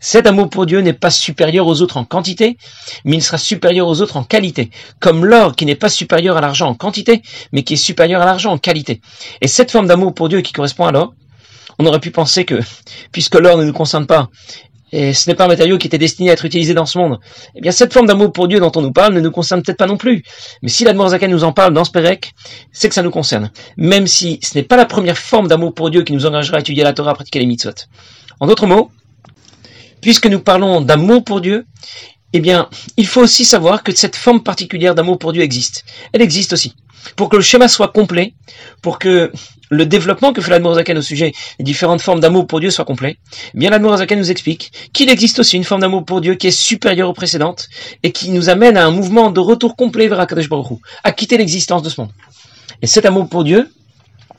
Cet 0.00 0.26
amour 0.26 0.50
pour 0.50 0.66
Dieu 0.66 0.80
n'est 0.80 0.92
pas 0.92 1.10
supérieur 1.10 1.66
aux 1.66 1.82
autres 1.82 1.96
en 1.96 2.04
quantité, 2.04 2.56
mais 3.04 3.16
il 3.16 3.22
sera 3.22 3.38
supérieur 3.38 3.88
aux 3.88 4.00
autres 4.00 4.16
en 4.16 4.24
qualité. 4.24 4.70
Comme 5.00 5.24
l'or 5.24 5.56
qui 5.56 5.66
n'est 5.66 5.74
pas 5.74 5.88
supérieur 5.88 6.36
à 6.36 6.40
l'argent 6.40 6.68
en 6.68 6.74
quantité, 6.74 7.22
mais 7.52 7.62
qui 7.62 7.74
est 7.74 7.76
supérieur 7.76 8.22
à 8.22 8.26
l'argent 8.26 8.52
en 8.52 8.58
qualité. 8.58 9.00
Et 9.40 9.48
cette 9.48 9.70
forme 9.70 9.86
d'amour 9.86 10.14
pour 10.14 10.28
Dieu 10.28 10.40
qui 10.40 10.52
correspond 10.52 10.86
à 10.86 10.92
l'or, 10.92 11.14
on 11.78 11.86
aurait 11.86 12.00
pu 12.00 12.10
penser 12.10 12.44
que, 12.44 12.60
puisque 13.12 13.34
l'or 13.34 13.58
ne 13.58 13.64
nous 13.64 13.72
concerne 13.72 14.06
pas, 14.06 14.30
et 14.92 15.12
ce 15.12 15.28
n'est 15.28 15.34
pas 15.34 15.44
un 15.44 15.48
matériau 15.48 15.78
qui 15.78 15.88
était 15.88 15.98
destiné 15.98 16.30
à 16.30 16.34
être 16.34 16.44
utilisé 16.44 16.72
dans 16.72 16.86
ce 16.86 16.96
monde, 16.96 17.18
eh 17.54 17.60
bien 17.60 17.72
cette 17.72 17.92
forme 17.92 18.06
d'amour 18.06 18.32
pour 18.32 18.46
Dieu 18.46 18.60
dont 18.60 18.70
on 18.76 18.82
nous 18.82 18.92
parle 18.92 19.14
ne 19.14 19.20
nous 19.20 19.32
concerne 19.32 19.62
peut-être 19.62 19.78
pas 19.78 19.86
non 19.86 19.96
plus. 19.96 20.22
Mais 20.62 20.68
si 20.68 20.84
l'Admorazaka 20.84 21.26
nous 21.26 21.42
en 21.44 21.52
parle 21.52 21.74
dans 21.74 21.84
ce 21.84 21.90
Pérec, 21.90 22.32
c'est 22.72 22.88
que 22.88 22.94
ça 22.94 23.02
nous 23.02 23.10
concerne. 23.10 23.50
Même 23.76 24.06
si 24.06 24.38
ce 24.42 24.56
n'est 24.56 24.62
pas 24.62 24.76
la 24.76 24.86
première 24.86 25.18
forme 25.18 25.48
d'amour 25.48 25.74
pour 25.74 25.90
Dieu 25.90 26.02
qui 26.02 26.12
nous 26.12 26.24
engagera 26.24 26.58
à 26.58 26.60
étudier 26.60 26.84
la 26.84 26.92
Torah, 26.92 27.10
à 27.10 27.14
pratiquer 27.14 27.40
les 27.40 27.46
mitzvot. 27.46 27.72
En 28.38 28.46
d'autres 28.46 28.66
mots, 28.66 28.90
puisque 30.06 30.28
nous 30.28 30.38
parlons 30.38 30.80
d'amour 30.82 31.24
pour 31.24 31.40
Dieu, 31.40 31.66
eh 32.32 32.40
il 32.96 33.06
faut 33.08 33.22
aussi 33.22 33.44
savoir 33.44 33.82
que 33.82 33.92
cette 33.92 34.14
forme 34.14 34.40
particulière 34.40 34.94
d'amour 34.94 35.18
pour 35.18 35.32
Dieu 35.32 35.42
existe. 35.42 35.84
Elle 36.12 36.22
existe 36.22 36.52
aussi. 36.52 36.76
Pour 37.16 37.28
que 37.28 37.34
le 37.34 37.42
schéma 37.42 37.66
soit 37.66 37.88
complet, 37.88 38.34
pour 38.82 39.00
que 39.00 39.32
le 39.68 39.84
développement 39.84 40.32
que 40.32 40.40
fait 40.40 40.52
l'Admorazaken 40.52 40.98
au 40.98 41.02
sujet 41.02 41.32
des 41.58 41.64
différentes 41.64 42.02
formes 42.02 42.20
d'amour 42.20 42.46
pour 42.46 42.60
Dieu 42.60 42.70
soit 42.70 42.84
complet, 42.84 43.18
eh 43.52 43.58
bien 43.58 43.68
l'Admorazaken 43.68 44.16
nous 44.16 44.30
explique 44.30 44.70
qu'il 44.92 45.10
existe 45.10 45.40
aussi 45.40 45.56
une 45.56 45.64
forme 45.64 45.80
d'amour 45.80 46.04
pour 46.04 46.20
Dieu 46.20 46.36
qui 46.36 46.46
est 46.46 46.52
supérieure 46.52 47.08
aux 47.08 47.12
précédentes 47.12 47.68
et 48.04 48.12
qui 48.12 48.30
nous 48.30 48.48
amène 48.48 48.76
à 48.76 48.86
un 48.86 48.92
mouvement 48.92 49.32
de 49.32 49.40
retour 49.40 49.74
complet 49.74 50.06
vers 50.06 50.20
Akadosh 50.20 50.48
Baruch 50.48 50.78
à 51.02 51.10
quitter 51.10 51.36
l'existence 51.36 51.82
de 51.82 51.88
ce 51.88 52.00
monde. 52.00 52.12
Et 52.80 52.86
cet 52.86 53.06
amour 53.06 53.28
pour 53.28 53.42
Dieu, 53.42 53.72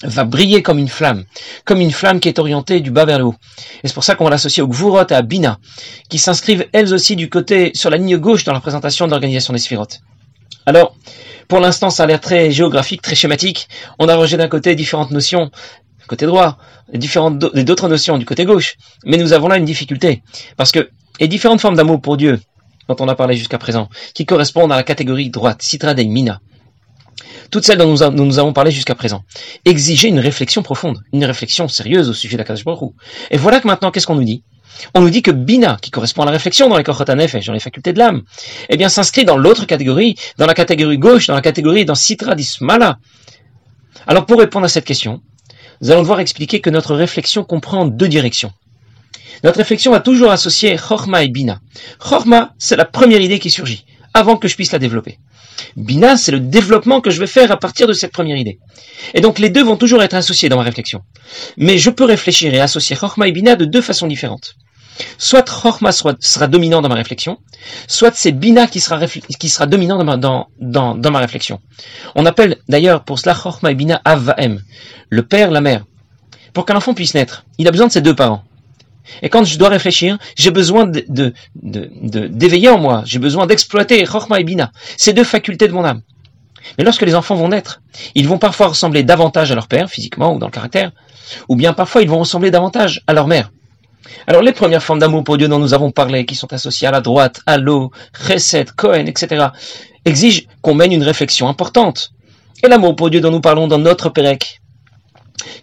va 0.04 0.24
briller 0.24 0.62
comme 0.62 0.80
une 0.80 0.88
flamme, 0.88 1.26
comme 1.66 1.82
une 1.82 1.92
flamme 1.92 2.20
qui 2.20 2.28
est 2.30 2.40
orientée 2.40 2.80
du 2.80 2.92
bas 2.92 3.06
vers 3.06 3.20
le 3.20 3.26
haut. 3.26 3.36
Et 3.84 3.88
c'est 3.88 3.94
pour 3.94 4.04
ça 4.04 4.16
qu'on 4.16 4.24
va 4.24 4.30
l'associer 4.30 4.64
au 4.64 4.68
Gvurot 4.68 5.08
et 5.08 5.14
à 5.14 5.22
Bina, 5.22 5.60
qui 6.10 6.20
s'inscrivent 6.20 6.68
elles 6.74 6.94
aussi 6.94 7.16
du 7.16 7.30
côté, 7.30 7.72
sur 7.74 7.90
la 7.90 7.98
ligne 7.98 8.18
gauche 8.18 8.44
dans 8.44 8.54
la 8.54 8.60
présentation 8.60 9.06
de 9.06 9.12
l'organisation 9.12 9.54
des 9.54 9.60
Sphirotes. 9.60 10.02
Alors, 10.66 10.96
pour 11.48 11.60
l'instant, 11.60 11.90
ça 11.90 12.04
a 12.04 12.06
l'air 12.06 12.20
très 12.20 12.52
géographique, 12.52 13.02
très 13.02 13.16
schématique. 13.16 13.70
On 14.00 14.10
a 14.10 14.16
rejeté 14.16 14.38
d'un 14.38 14.50
côté 14.50 14.76
différentes 14.76 15.12
notions, 15.12 15.50
côté 16.08 16.26
droit, 16.26 16.58
et 16.92 16.98
différentes 16.98 17.38
d'autres 17.38 17.88
notions 17.88 18.18
du 18.18 18.26
côté 18.26 18.46
gauche. 18.46 18.76
Mais 19.06 19.18
nous 19.18 19.34
avons 19.34 19.48
là 19.48 19.58
une 19.58 19.66
difficulté. 19.66 20.24
Parce 20.56 20.72
que 20.72 20.90
les 21.20 21.28
différentes 21.28 21.62
formes 21.62 21.76
d'amour 21.76 22.02
pour 22.02 22.18
Dieu, 22.18 22.40
dont 22.88 22.96
on 23.00 23.08
a 23.08 23.16
parlé 23.16 23.36
jusqu'à 23.36 23.58
présent, 23.58 23.90
qui 24.14 24.26
correspondent 24.26 24.72
à 24.72 24.76
la 24.76 24.84
catégorie 24.84 25.30
droite, 25.30 25.62
Citra 25.62 25.94
Mina, 25.94 26.42
toutes 27.50 27.66
celles 27.66 27.78
dont 27.78 27.88
nous, 27.94 28.26
nous 28.26 28.40
avons 28.40 28.54
parlé 28.54 28.72
jusqu'à 28.72 28.96
présent, 28.96 29.24
exigeaient 29.66 30.10
une 30.10 30.20
réflexion 30.20 30.64
profonde, 30.64 31.02
une 31.14 31.26
réflexion 31.26 31.68
sérieuse 31.68 32.10
au 32.10 32.14
sujet 32.14 32.38
de 32.38 32.44
la 32.44 32.56
Baruch 32.64 32.92
Et 33.32 33.38
voilà 33.38 33.60
que 33.60 33.68
maintenant, 33.68 33.92
qu'est-ce 33.92 34.08
qu'on 34.08 34.16
nous 34.16 34.24
dit? 34.24 34.44
On 34.94 35.02
nous 35.02 35.10
dit 35.10 35.22
que 35.22 35.32
Bina, 35.32 35.78
qui 35.82 35.92
correspond 35.92 36.24
à 36.24 36.26
la 36.26 36.32
réflexion 36.32 36.70
dans 36.70 36.78
les 36.78 36.84
et 36.84 37.40
dans 37.46 37.54
les 37.54 37.60
facultés 37.60 37.94
de 37.94 38.00
l'âme, 38.00 38.24
eh 38.70 38.78
bien, 38.78 38.90
s'inscrit 38.90 39.26
dans 39.26 39.38
l'autre 39.38 39.66
catégorie, 39.66 40.16
dans 40.38 40.46
la 40.46 40.54
catégorie 40.54 40.98
gauche, 40.98 41.28
dans 41.28 41.36
la 41.36 41.42
catégorie 41.42 41.86
dans 41.86 41.96
Sitra 41.96 42.36
Dismala. 42.36 43.00
Alors, 44.06 44.26
pour 44.26 44.40
répondre 44.40 44.66
à 44.66 44.70
cette 44.70 44.86
question, 44.86 45.22
nous 45.82 45.92
allons 45.92 46.02
devoir 46.02 46.20
expliquer 46.20 46.62
que 46.62 46.70
notre 46.70 46.96
réflexion 46.96 47.44
comprend 47.44 47.86
deux 47.86 48.08
directions. 48.08 48.52
Notre 49.44 49.58
réflexion 49.58 49.92
va 49.92 50.00
toujours 50.00 50.32
associer 50.32 50.76
Chorma 50.76 51.24
et 51.24 51.30
Bina. 51.30 51.60
Chorma, 52.00 52.54
c'est 52.58 52.76
la 52.76 52.86
première 52.86 53.22
idée 53.22 53.40
qui 53.40 53.50
surgit, 53.50 53.86
avant 54.14 54.38
que 54.38 54.48
je 54.48 54.56
puisse 54.56 54.72
la 54.72 54.80
développer. 54.80 55.20
Bina, 55.76 56.18
c'est 56.18 56.32
le 56.32 56.40
développement 56.40 57.02
que 57.02 57.10
je 57.10 57.20
vais 57.20 57.28
faire 57.28 57.52
à 57.52 57.58
partir 57.58 57.88
de 57.88 57.94
cette 57.94 58.12
première 58.12 58.38
idée. 58.38 58.60
Et 59.14 59.22
donc 59.22 59.40
les 59.40 59.50
deux 59.50 59.64
vont 59.64 59.78
toujours 59.78 60.02
être 60.02 60.14
associés 60.14 60.50
dans 60.50 60.58
ma 60.58 60.64
réflexion. 60.64 61.02
Mais 61.58 61.78
je 61.78 61.90
peux 61.90 62.06
réfléchir 62.06 62.54
et 62.54 62.60
associer 62.60 62.96
Chorma 62.96 63.28
et 63.28 63.32
Bina 63.32 63.56
de 63.56 63.66
deux 63.66 63.82
façons 63.82 64.08
différentes. 64.08 64.56
Soit 65.18 65.44
Chorma 65.44 65.92
sera 65.92 66.48
dominant 66.48 66.82
dans 66.82 66.90
ma 66.90 66.96
réflexion, 66.96 67.38
soit 67.88 68.16
c'est 68.16 68.32
Bina 68.32 68.68
qui 68.68 68.80
sera, 68.80 68.98
dominant 69.68 69.98
dans 69.98 70.04
ma, 70.04 70.18
dans, 70.18 70.48
dans, 70.60 71.12
ma 71.12 71.20
réflexion. 71.20 71.60
On 72.16 72.26
appelle 72.26 72.58
d'ailleurs 72.68 73.04
pour 73.04 73.20
cela 73.20 73.36
Chorma 73.36 73.72
et 73.72 73.76
Bina 73.76 74.02
Avaem, 74.06 74.62
le 75.10 75.24
père, 75.24 75.52
la 75.52 75.62
mère. 75.62 75.86
Pour 76.54 76.66
qu'un 76.66 76.76
enfant 76.76 76.96
puisse 76.96 77.14
naître, 77.14 77.46
il 77.60 77.68
a 77.68 77.72
besoin 77.72 77.88
de 77.88 77.92
ses 77.92 78.02
deux 78.02 78.16
parents. 78.16 78.44
Et 79.22 79.30
quand 79.30 79.44
je 79.44 79.58
dois 79.58 79.70
réfléchir, 79.70 80.18
j'ai 80.36 80.52
besoin 80.52 80.86
de, 80.86 81.34
d'éveiller 81.56 82.70
en 82.70 82.78
moi, 82.78 83.04
j'ai 83.06 83.20
besoin 83.20 83.48
d'exploiter 83.48 84.06
Chochma 84.06 84.40
et 84.40 84.44
Bina, 84.44 84.72
ces 84.98 85.14
deux 85.14 85.24
facultés 85.24 85.68
de 85.68 85.74
mon 85.74 85.86
âme. 85.86 86.02
Mais 86.78 86.84
lorsque 86.84 87.04
les 87.04 87.16
enfants 87.16 87.36
vont 87.36 87.50
naître, 87.50 87.82
ils 88.16 88.28
vont 88.28 88.38
parfois 88.38 88.68
ressembler 88.68 89.04
davantage 89.04 89.52
à 89.52 89.56
leur 89.56 89.68
père, 89.68 89.90
physiquement 89.90 90.34
ou 90.34 90.40
dans 90.40 90.48
le 90.48 90.52
caractère, 90.52 90.92
ou 91.48 91.56
bien 91.56 91.74
parfois 91.74 92.02
ils 92.02 92.10
vont 92.10 92.20
ressembler 92.20 92.52
davantage 92.52 93.02
à 93.08 93.14
leur 93.14 93.28
mère. 93.28 93.52
Alors 94.28 94.42
les 94.42 94.52
premières 94.52 94.84
formes 94.84 95.00
d'amour 95.00 95.24
pour 95.24 95.38
Dieu 95.38 95.48
dont 95.48 95.60
nous 95.60 95.74
avons 95.74 95.92
parlé, 95.92 96.26
qui 96.26 96.36
sont 96.36 96.52
associées 96.54 96.88
à 96.88 96.92
la 96.92 97.02
droite, 97.02 97.42
à 97.46 97.58
l'eau, 97.58 97.92
Chesed, 98.28 98.72
Cohen, 98.72 99.06
etc., 99.06 99.48
exigent 100.06 100.44
qu'on 100.62 100.76
mène 100.76 100.92
une 100.92 101.04
réflexion 101.04 101.48
importante. 101.48 102.12
Et 102.64 102.68
l'amour 102.68 102.96
pour 102.96 103.10
Dieu 103.10 103.22
dont 103.22 103.32
nous 103.32 103.42
parlons 103.42 103.68
dans 103.68 103.78
notre 103.78 104.10
Pérec, 104.10 104.62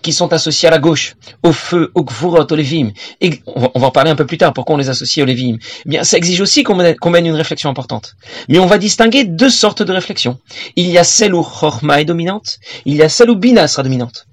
qui 0.02 0.12
sont 0.12 0.32
associés 0.32 0.68
à 0.68 0.70
la 0.70 0.78
gauche, 0.78 1.16
au 1.42 1.52
feu, 1.52 1.90
au 1.94 2.04
gvurot, 2.04 2.46
au 2.50 2.56
levim, 2.56 2.90
et 3.20 3.42
on 3.46 3.78
va 3.78 3.88
en 3.88 3.90
parler 3.90 4.10
un 4.10 4.16
peu 4.16 4.26
plus 4.26 4.38
tard, 4.38 4.52
pourquoi 4.52 4.74
on 4.74 4.78
les 4.78 4.88
associe 4.88 5.22
au 5.22 5.26
levim, 5.26 5.56
eh 5.86 5.88
bien, 5.88 6.04
ça 6.04 6.16
exige 6.16 6.40
aussi 6.40 6.62
qu'on 6.62 6.74
mène, 6.74 7.26
une 7.26 7.34
réflexion 7.34 7.70
importante. 7.70 8.14
Mais 8.48 8.58
on 8.58 8.66
va 8.66 8.78
distinguer 8.78 9.24
deux 9.24 9.50
sortes 9.50 9.82
de 9.82 9.92
réflexions. 9.92 10.38
Il 10.76 10.90
y 10.90 10.98
a 10.98 11.04
celle 11.04 11.34
où 11.34 11.42
chorma 11.42 12.00
est 12.00 12.04
dominante, 12.04 12.58
il 12.84 12.96
y 12.96 13.02
a 13.02 13.08
celle 13.08 13.30
où 13.30 13.36
bina 13.36 13.66
sera 13.68 13.82
dominante. 13.82 14.26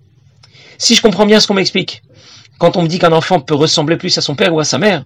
Si 0.78 0.96
je 0.96 1.02
comprends 1.02 1.26
bien 1.26 1.40
ce 1.40 1.48
qu'on 1.48 1.54
m'explique, 1.54 2.02
quand 2.62 2.78
on 2.78 2.84
me 2.84 2.88
dit 2.88 3.00
qu'un 3.00 3.12
enfant 3.12 3.40
peut 3.40 3.56
ressembler 3.56 3.98
plus 3.98 4.16
à 4.20 4.22
son 4.22 4.36
père 4.36 4.54
ou 4.54 4.60
à 4.60 4.64
sa 4.64 4.78
mère, 4.78 5.04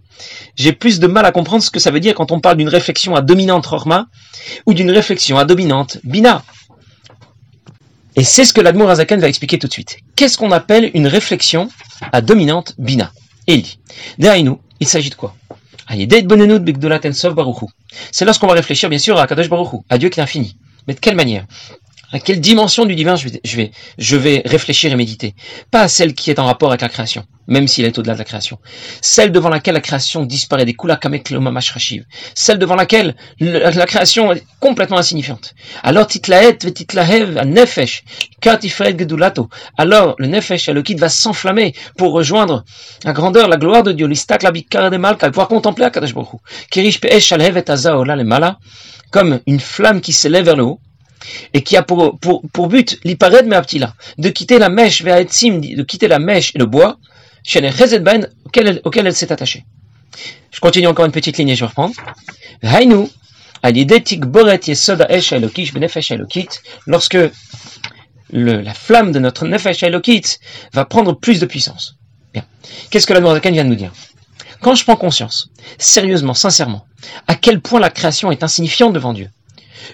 j'ai 0.57 0.73
plus 0.73 0.99
de 0.99 1.07
mal 1.07 1.25
à 1.25 1.31
comprendre 1.31 1.63
ce 1.63 1.71
que 1.71 1.79
ça 1.79 1.89
veut 1.89 2.01
dire 2.01 2.13
quand 2.13 2.33
on 2.33 2.41
parle 2.41 2.57
d'une 2.57 2.67
réflexion 2.67 3.15
à 3.15 3.21
dominante 3.21 3.65
chorma 3.65 4.07
ou 4.65 4.73
d'une 4.73 4.91
réflexion 4.91 5.37
à 5.37 5.45
dominante 5.45 5.99
bina. 6.03 6.43
Et 8.17 8.23
c'est 8.23 8.45
ce 8.45 8.53
que 8.53 8.61
l'Admour 8.61 8.89
Azakan 8.89 9.17
va 9.17 9.27
expliquer 9.27 9.59
tout 9.59 9.67
de 9.67 9.73
suite. 9.73 9.97
Qu'est-ce 10.15 10.37
qu'on 10.37 10.51
appelle 10.51 10.89
une 10.93 11.07
réflexion 11.07 11.69
à 12.11 12.21
dominante 12.21 12.73
bina? 12.77 13.11
Et 13.47 13.55
il 13.55 13.61
dit, 13.63 13.79
il 14.79 14.87
s'agit 14.87 15.09
de 15.09 15.15
quoi? 15.15 15.35
C'est 18.11 18.25
lorsqu'on 18.25 18.47
va 18.47 18.53
réfléchir 18.53 18.89
bien 18.89 18.97
sûr 18.97 19.19
à 19.19 19.27
Kadosh 19.27 19.49
Baruchu, 19.49 19.77
à 19.89 19.97
Dieu 19.97 20.09
qui 20.09 20.19
est 20.19 20.23
infini. 20.23 20.57
Mais 20.87 20.93
de 20.93 20.99
quelle 20.99 21.15
manière? 21.15 21.45
À 22.11 22.19
quelle 22.19 22.39
dimension 22.39 22.85
du 22.85 22.95
divin 22.95 23.15
je 23.15 23.27
vais, 23.27 23.41
je 23.43 23.55
vais, 23.57 23.71
je 23.97 24.15
vais 24.15 24.41
réfléchir 24.45 24.91
et 24.91 24.95
méditer? 24.95 25.35
Pas 25.71 25.81
à 25.81 25.87
celle 25.87 26.13
qui 26.13 26.29
est 26.29 26.39
en 26.39 26.45
rapport 26.45 26.69
avec 26.69 26.81
la 26.81 26.89
création, 26.89 27.25
même 27.47 27.67
s'il 27.67 27.85
est 27.85 27.97
au-delà 27.97 28.13
de 28.13 28.19
la 28.19 28.25
création. 28.25 28.59
Celle 29.01 29.31
devant 29.31 29.49
laquelle 29.49 29.73
la 29.73 29.81
création 29.81 30.23
disparaît 30.23 30.65
des 30.65 30.75
kamek 30.75 31.29
rashiv. 31.29 32.05
Celle 32.33 32.59
devant 32.59 32.75
laquelle 32.75 33.15
la 33.39 33.85
création 33.85 34.31
est 34.31 34.43
complètement 34.59 34.97
insignifiante. 34.97 35.53
Alors 35.83 36.07
titlaet 36.07 36.57
vetitlahev 36.63 37.45
nefesh 37.45 38.03
gedulato. 38.41 39.49
Alors 39.77 40.15
le 40.17 40.27
nefesh, 40.27 40.69
le 40.69 40.81
kit 40.81 40.95
va 40.95 41.09
s'enflammer 41.09 41.73
pour 41.97 42.13
rejoindre 42.13 42.63
la 43.03 43.13
grandeur, 43.13 43.47
la 43.47 43.57
gloire 43.57 43.83
de 43.83 43.91
Dieu. 43.91 44.07
L'istak 44.07 44.43
la 44.43 44.51
de 44.51 44.97
malka, 44.97 45.29
pouvoir 45.29 45.47
contempler 45.47 45.85
Akadosh 45.85 46.13
Baruch 46.13 46.39
Kirish 46.69 46.99
pe'esh 46.99 47.31
alhev 47.31 47.57
et 47.57 47.63
le 47.65 48.23
mala, 48.23 48.59
comme 49.11 49.39
une 49.47 49.59
flamme 49.59 50.01
qui 50.01 50.13
s'élève 50.13 50.45
vers 50.45 50.55
le 50.55 50.63
haut 50.63 50.79
et 51.53 51.63
qui 51.63 51.77
a 51.77 51.83
pour, 51.83 52.19
pour, 52.19 52.41
pour 52.51 52.67
but, 52.67 52.99
l'ipared 53.03 53.47
me'aptila, 53.47 53.93
de 54.17 54.29
quitter 54.29 54.59
la 54.59 54.69
mèche 54.69 55.03
de 55.03 55.83
quitter 55.83 56.07
la 56.07 56.19
mèche 56.19 56.51
et 56.55 56.59
le 56.59 56.65
bois, 56.65 56.97
auquel 57.47 58.67
elle, 58.67 58.81
auquel 58.83 59.07
elle 59.07 59.15
s'est 59.15 59.31
attachée. 59.31 59.65
Je 60.51 60.59
continue 60.59 60.87
encore 60.87 61.05
une 61.05 61.11
petite 61.11 61.37
ligne 61.37 61.49
et 61.49 61.55
je 61.55 61.61
vais 61.61 61.67
reprendre. 61.67 61.93
Hainu, 62.63 63.07
lorsque 66.87 67.17
le, 68.31 68.61
la 68.61 68.73
flamme 68.73 69.11
de 69.11 69.19
notre 69.19 69.45
nefesh 69.45 69.83
elokit 69.83 70.23
va 70.73 70.85
prendre 70.85 71.13
plus 71.13 71.39
de 71.39 71.45
puissance. 71.45 71.95
Bien. 72.33 72.45
Qu'est-ce 72.89 73.07
que 73.07 73.13
la 73.13 73.19
Noirzakan 73.19 73.51
vient 73.51 73.63
de 73.63 73.69
nous 73.69 73.75
dire? 73.75 73.93
Quand 74.61 74.75
je 74.75 74.83
prends 74.83 74.95
conscience, 74.95 75.49
sérieusement, 75.77 76.33
sincèrement, 76.33 76.85
à 77.27 77.35
quel 77.35 77.61
point 77.61 77.79
la 77.79 77.89
création 77.89 78.31
est 78.31 78.43
insignifiante 78.43 78.93
devant 78.93 79.13
Dieu, 79.13 79.29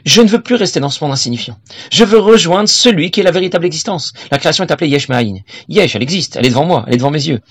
je 0.06 0.22
ne 0.22 0.28
veux 0.28 0.42
plus 0.42 0.56
rester 0.56 0.80
dans 0.80 0.90
ce 0.90 1.04
monde 1.04 1.14
insignifiant. 1.14 1.58
Je 1.92 2.04
veux 2.04 2.20
rejoindre 2.20 2.70
celui 2.70 3.12
qui 3.12 3.20
est 3.20 3.24
la 3.24 3.32
véritable 3.32 3.66
existence. 3.66 4.14
La 4.32 4.38
création 4.38 4.64
est 4.64 4.72
appelée 4.72 4.90
Yesh 4.90 5.10
Ma'ayin. 5.10 5.38
Yesh, 5.70 5.96
elle 5.96 6.04
existe, 6.04 6.36
elle 6.36 6.46
est 6.46 6.50
devant 6.50 6.66
moi, 6.66 6.84
elle 6.88 6.94
est 6.94 6.98
devant 6.98 7.12
mes 7.12 7.26
yeux. 7.28 7.42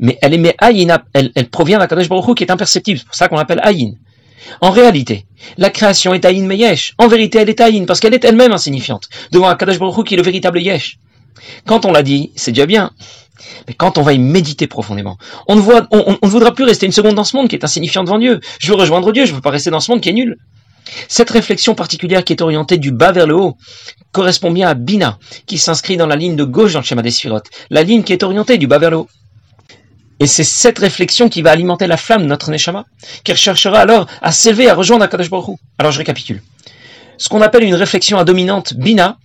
Mais 0.00 0.18
elle 0.22 0.34
est 0.34 0.38
Me'ayin, 0.38 0.98
elle, 1.12 1.32
elle 1.34 1.48
provient 1.48 1.78
d'un 1.78 1.86
Kadosh 1.86 2.08
Baruch 2.08 2.36
qui 2.36 2.44
est 2.44 2.50
imperceptible. 2.50 2.98
C'est 2.98 3.06
pour 3.06 3.14
ça 3.14 3.28
qu'on 3.28 3.36
l'appelle 3.36 3.60
Ayin. 3.62 3.92
En 4.60 4.70
réalité, 4.70 5.26
la 5.56 5.70
création 5.70 6.14
est 6.14 6.24
Aïn 6.24 6.46
Meyesh. 6.46 6.94
En 6.98 7.08
vérité, 7.08 7.38
elle 7.38 7.48
est 7.48 7.60
Aïn 7.60 7.86
parce 7.86 8.00
qu'elle 8.00 8.14
est 8.14 8.24
elle-même 8.24 8.52
insignifiante 8.52 9.08
devant 9.32 9.48
Akadosh 9.48 9.78
Baruch 9.78 9.98
Hu 9.98 10.04
qui 10.04 10.14
est 10.14 10.18
le 10.18 10.22
véritable 10.22 10.60
Yesh. 10.60 10.98
Quand 11.66 11.84
on 11.84 11.92
l'a 11.92 12.02
dit, 12.02 12.30
c'est 12.36 12.52
déjà 12.52 12.66
bien. 12.66 12.90
Mais 13.66 13.74
quand 13.74 13.98
on 13.98 14.02
va 14.02 14.12
y 14.12 14.18
méditer 14.18 14.66
profondément, 14.66 15.18
on 15.48 15.56
ne, 15.56 15.62
on, 15.90 16.18
ne 16.22 16.28
voudra 16.28 16.52
plus 16.52 16.64
rester 16.64 16.86
une 16.86 16.92
seconde 16.92 17.14
dans 17.14 17.24
ce 17.24 17.36
monde 17.36 17.48
qui 17.48 17.56
est 17.56 17.64
insignifiant 17.64 18.04
devant 18.04 18.18
Dieu. 18.18 18.40
Je 18.60 18.68
veux 18.68 18.76
rejoindre 18.78 19.12
Dieu, 19.12 19.24
je 19.24 19.30
ne 19.32 19.36
veux 19.36 19.42
pas 19.42 19.50
rester 19.50 19.70
dans 19.70 19.80
ce 19.80 19.90
monde 19.90 20.00
qui 20.00 20.10
est 20.10 20.12
nul. 20.12 20.38
Cette 21.08 21.30
réflexion 21.30 21.74
particulière 21.74 22.24
qui 22.24 22.32
est 22.32 22.42
orientée 22.42 22.78
du 22.78 22.92
bas 22.92 23.12
vers 23.12 23.26
le 23.26 23.36
haut 23.36 23.56
correspond 24.12 24.50
bien 24.50 24.68
à 24.68 24.74
Bina, 24.74 25.18
qui 25.46 25.58
s'inscrit 25.58 25.96
dans 25.96 26.06
la 26.06 26.16
ligne 26.16 26.36
de 26.36 26.44
gauche 26.44 26.72
dans 26.72 26.80
le 26.80 26.84
schéma 26.84 27.02
des 27.02 27.10
sphirotes, 27.10 27.48
la 27.70 27.82
ligne 27.82 28.02
qui 28.02 28.12
est 28.12 28.22
orientée 28.22 28.58
du 28.58 28.66
bas 28.66 28.78
vers 28.78 28.90
le 28.90 28.98
haut. 28.98 29.08
Et 30.20 30.26
c'est 30.26 30.44
cette 30.44 30.78
réflexion 30.78 31.28
qui 31.28 31.42
va 31.42 31.50
alimenter 31.50 31.86
la 31.86 31.96
flamme 31.96 32.22
de 32.22 32.26
notre 32.28 32.50
Neshama, 32.50 32.84
qui 33.24 33.32
recherchera 33.32 33.80
alors 33.80 34.06
à 34.22 34.32
s'élever, 34.32 34.68
à 34.68 34.74
rejoindre 34.74 35.04
Akadosh 35.04 35.28
Baruch 35.28 35.58
Alors 35.78 35.92
je 35.92 35.98
récapitule. 35.98 36.42
Ce 37.18 37.28
qu'on 37.28 37.42
appelle 37.42 37.64
une 37.64 37.74
réflexion 37.74 38.18
à 38.18 38.24
dominante 38.24 38.74
Bina, 38.74 39.18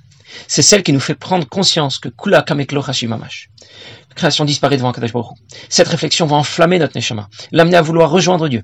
c'est 0.47 0.61
celle 0.61 0.83
qui 0.83 0.93
nous 0.93 0.99
fait 0.99 1.15
prendre 1.15 1.47
conscience 1.47 1.99
que 1.99 2.09
Kula 2.09 2.41
Kameklo 2.41 2.83
Hashimamash. 2.87 3.49
La 4.09 4.15
création 4.15 4.45
disparaît 4.45 4.77
devant 4.77 4.89
Akadosh 4.89 5.13
Baruch 5.13 5.37
Cette 5.69 5.87
réflexion 5.87 6.25
va 6.25 6.37
enflammer 6.37 6.79
notre 6.79 6.97
Neshama, 6.97 7.29
l'amener 7.51 7.77
à 7.77 7.81
vouloir 7.81 8.09
rejoindre 8.09 8.49
Dieu. 8.49 8.63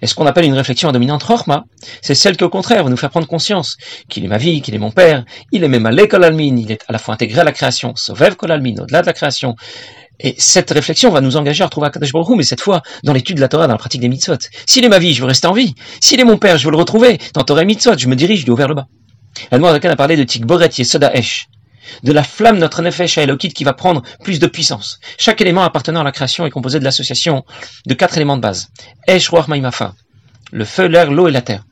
Et 0.00 0.06
ce 0.06 0.14
qu'on 0.14 0.26
appelle 0.26 0.44
une 0.44 0.54
réflexion 0.54 0.88
à 0.88 0.92
dominante 0.92 1.22
Rochma, 1.22 1.64
c'est 2.00 2.14
celle 2.14 2.36
qui 2.36 2.44
au 2.44 2.48
contraire 2.48 2.84
va 2.84 2.90
nous 2.90 2.96
faire 2.96 3.10
prendre 3.10 3.26
conscience 3.26 3.76
qu'il 4.08 4.24
est 4.24 4.28
ma 4.28 4.38
vie, 4.38 4.62
qu'il 4.62 4.74
est 4.74 4.78
mon 4.78 4.90
père, 4.90 5.24
il 5.50 5.64
est 5.64 5.68
même 5.68 5.86
à 5.86 5.90
l'école 5.90 6.24
almine, 6.24 6.58
il 6.58 6.72
est 6.72 6.82
à 6.88 6.92
la 6.92 6.98
fois 6.98 7.14
intégré 7.14 7.40
à 7.40 7.44
la 7.44 7.52
création, 7.52 7.94
Sovev 7.96 8.36
Kolalmin, 8.36 8.74
au-delà 8.80 9.02
de 9.02 9.06
la 9.06 9.12
création, 9.12 9.56
et 10.20 10.34
cette 10.38 10.70
réflexion 10.70 11.10
va 11.10 11.20
nous 11.20 11.36
engager 11.36 11.62
à 11.62 11.66
retrouver 11.66 11.88
Akadosh 11.88 12.12
Baruch 12.12 12.36
mais 12.36 12.44
cette 12.44 12.60
fois 12.60 12.82
dans 13.02 13.12
l'étude 13.12 13.36
de 13.36 13.40
la 13.40 13.48
Torah, 13.48 13.66
dans 13.66 13.74
la 13.74 13.78
pratique 13.78 14.00
des 14.00 14.08
mitzvot. 14.08 14.36
S'il 14.66 14.84
est 14.84 14.88
ma 14.88 14.98
vie, 14.98 15.14
je 15.14 15.20
veux 15.20 15.26
rester 15.26 15.48
en 15.48 15.52
vie. 15.52 15.74
S'il 16.00 16.20
est 16.20 16.24
mon 16.24 16.38
père, 16.38 16.58
je 16.58 16.64
veux 16.64 16.70
le 16.70 16.76
retrouver. 16.76 17.18
Dans 17.34 17.42
Torah 17.42 17.62
et 17.62 17.64
mitzvot, 17.64 17.98
je 17.98 18.06
me 18.06 18.14
dirige 18.14 18.44
du 18.44 18.52
haut 18.52 18.56
vers 18.56 18.68
le 18.68 18.74
bas. 18.74 18.86
La 19.50 19.58
a 19.58 19.96
parlé 19.96 20.16
de 20.16 20.22
Tikboret 20.22 20.70
Yesoda 20.76 21.12
Esh, 21.14 21.48
de 22.02 22.12
la 22.12 22.22
flamme 22.22 22.58
notre 22.58 22.82
nefesh 22.82 23.18
Elokit 23.18 23.52
qui 23.52 23.64
va 23.64 23.72
prendre 23.72 24.02
plus 24.22 24.38
de 24.38 24.46
puissance. 24.46 25.00
Chaque 25.18 25.40
élément 25.40 25.62
appartenant 25.62 26.00
à 26.00 26.04
la 26.04 26.12
création 26.12 26.46
est 26.46 26.50
composé 26.50 26.78
de 26.78 26.84
l'association 26.84 27.44
de 27.86 27.94
quatre 27.94 28.16
éléments 28.16 28.36
de 28.36 28.42
base. 28.42 28.68
Esh, 29.06 29.30
Ma'imafa. 29.48 29.94
Le 30.52 30.64
feu, 30.64 30.86
l'air, 30.86 31.10
l'eau 31.10 31.28
et 31.28 31.32
la 31.32 31.42
terre. 31.42 31.64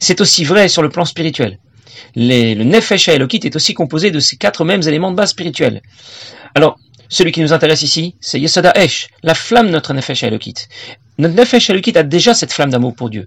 C'est 0.00 0.20
aussi 0.20 0.44
vrai 0.44 0.68
sur 0.68 0.82
le 0.82 0.88
plan 0.88 1.04
spirituel. 1.04 1.58
le 2.16 2.62
nefesh 2.62 3.08
Elokit 3.08 3.40
est 3.44 3.56
aussi 3.56 3.74
composé 3.74 4.10
de 4.10 4.20
ces 4.20 4.36
quatre 4.36 4.64
mêmes 4.64 4.82
éléments 4.82 5.10
de 5.10 5.16
base 5.16 5.30
spirituels. 5.30 5.82
Alors, 6.54 6.78
celui 7.08 7.32
qui 7.32 7.40
nous 7.40 7.52
intéresse 7.52 7.82
ici, 7.82 8.16
c'est 8.20 8.38
Yesada 8.38 8.72
Esh, 8.74 9.08
la 9.22 9.34
flamme 9.34 9.68
de 9.68 9.72
notre 9.72 9.94
Nefesh 9.94 10.22
Elokit. 10.24 10.54
Notre 11.18 11.34
Nefesh 11.34 11.68
Elokit 11.70 11.98
a 11.98 12.04
déjà 12.04 12.32
cette 12.32 12.52
flamme 12.52 12.70
d'amour 12.70 12.94
pour 12.94 13.10
Dieu. 13.10 13.26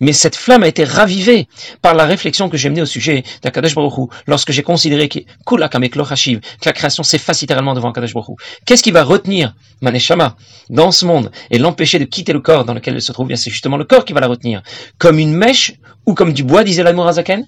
Mais 0.00 0.12
cette 0.12 0.36
flamme 0.36 0.62
a 0.62 0.68
été 0.68 0.84
ravivée 0.84 1.48
par 1.80 1.94
la 1.94 2.04
réflexion 2.04 2.48
que 2.48 2.56
j'ai 2.56 2.68
menée 2.70 2.82
au 2.82 2.86
sujet 2.86 3.24
d'Akadosh 3.42 3.74
Baruch 3.74 4.10
lorsque 4.28 4.52
j'ai 4.52 4.62
considéré 4.62 5.08
que 5.08 5.18
que 5.44 5.56
la 5.56 6.72
création 6.72 7.02
s'efface 7.02 7.40
littéralement 7.40 7.74
devant 7.74 7.90
Akadosh 7.90 8.14
Baruch 8.14 8.38
Qu'est-ce 8.64 8.82
qui 8.82 8.92
va 8.92 9.02
retenir 9.02 9.54
Maneshama 9.80 10.36
dans 10.70 10.92
ce 10.92 11.04
monde 11.04 11.32
et 11.50 11.58
l'empêcher 11.58 11.98
de 11.98 12.04
quitter 12.04 12.32
le 12.32 12.40
corps 12.40 12.64
dans 12.64 12.74
lequel 12.74 12.94
elle 12.94 13.02
se 13.02 13.10
trouve? 13.10 13.34
C'est 13.34 13.50
justement 13.50 13.76
le 13.76 13.84
corps 13.84 14.04
qui 14.04 14.12
va 14.12 14.20
la 14.20 14.28
retenir. 14.28 14.62
Comme 14.98 15.18
une 15.18 15.34
mèche 15.34 15.74
ou 16.06 16.14
comme 16.14 16.32
du 16.32 16.44
bois, 16.44 16.62
disait 16.62 16.84
l'Amour 16.84 17.08
Azaken, 17.08 17.44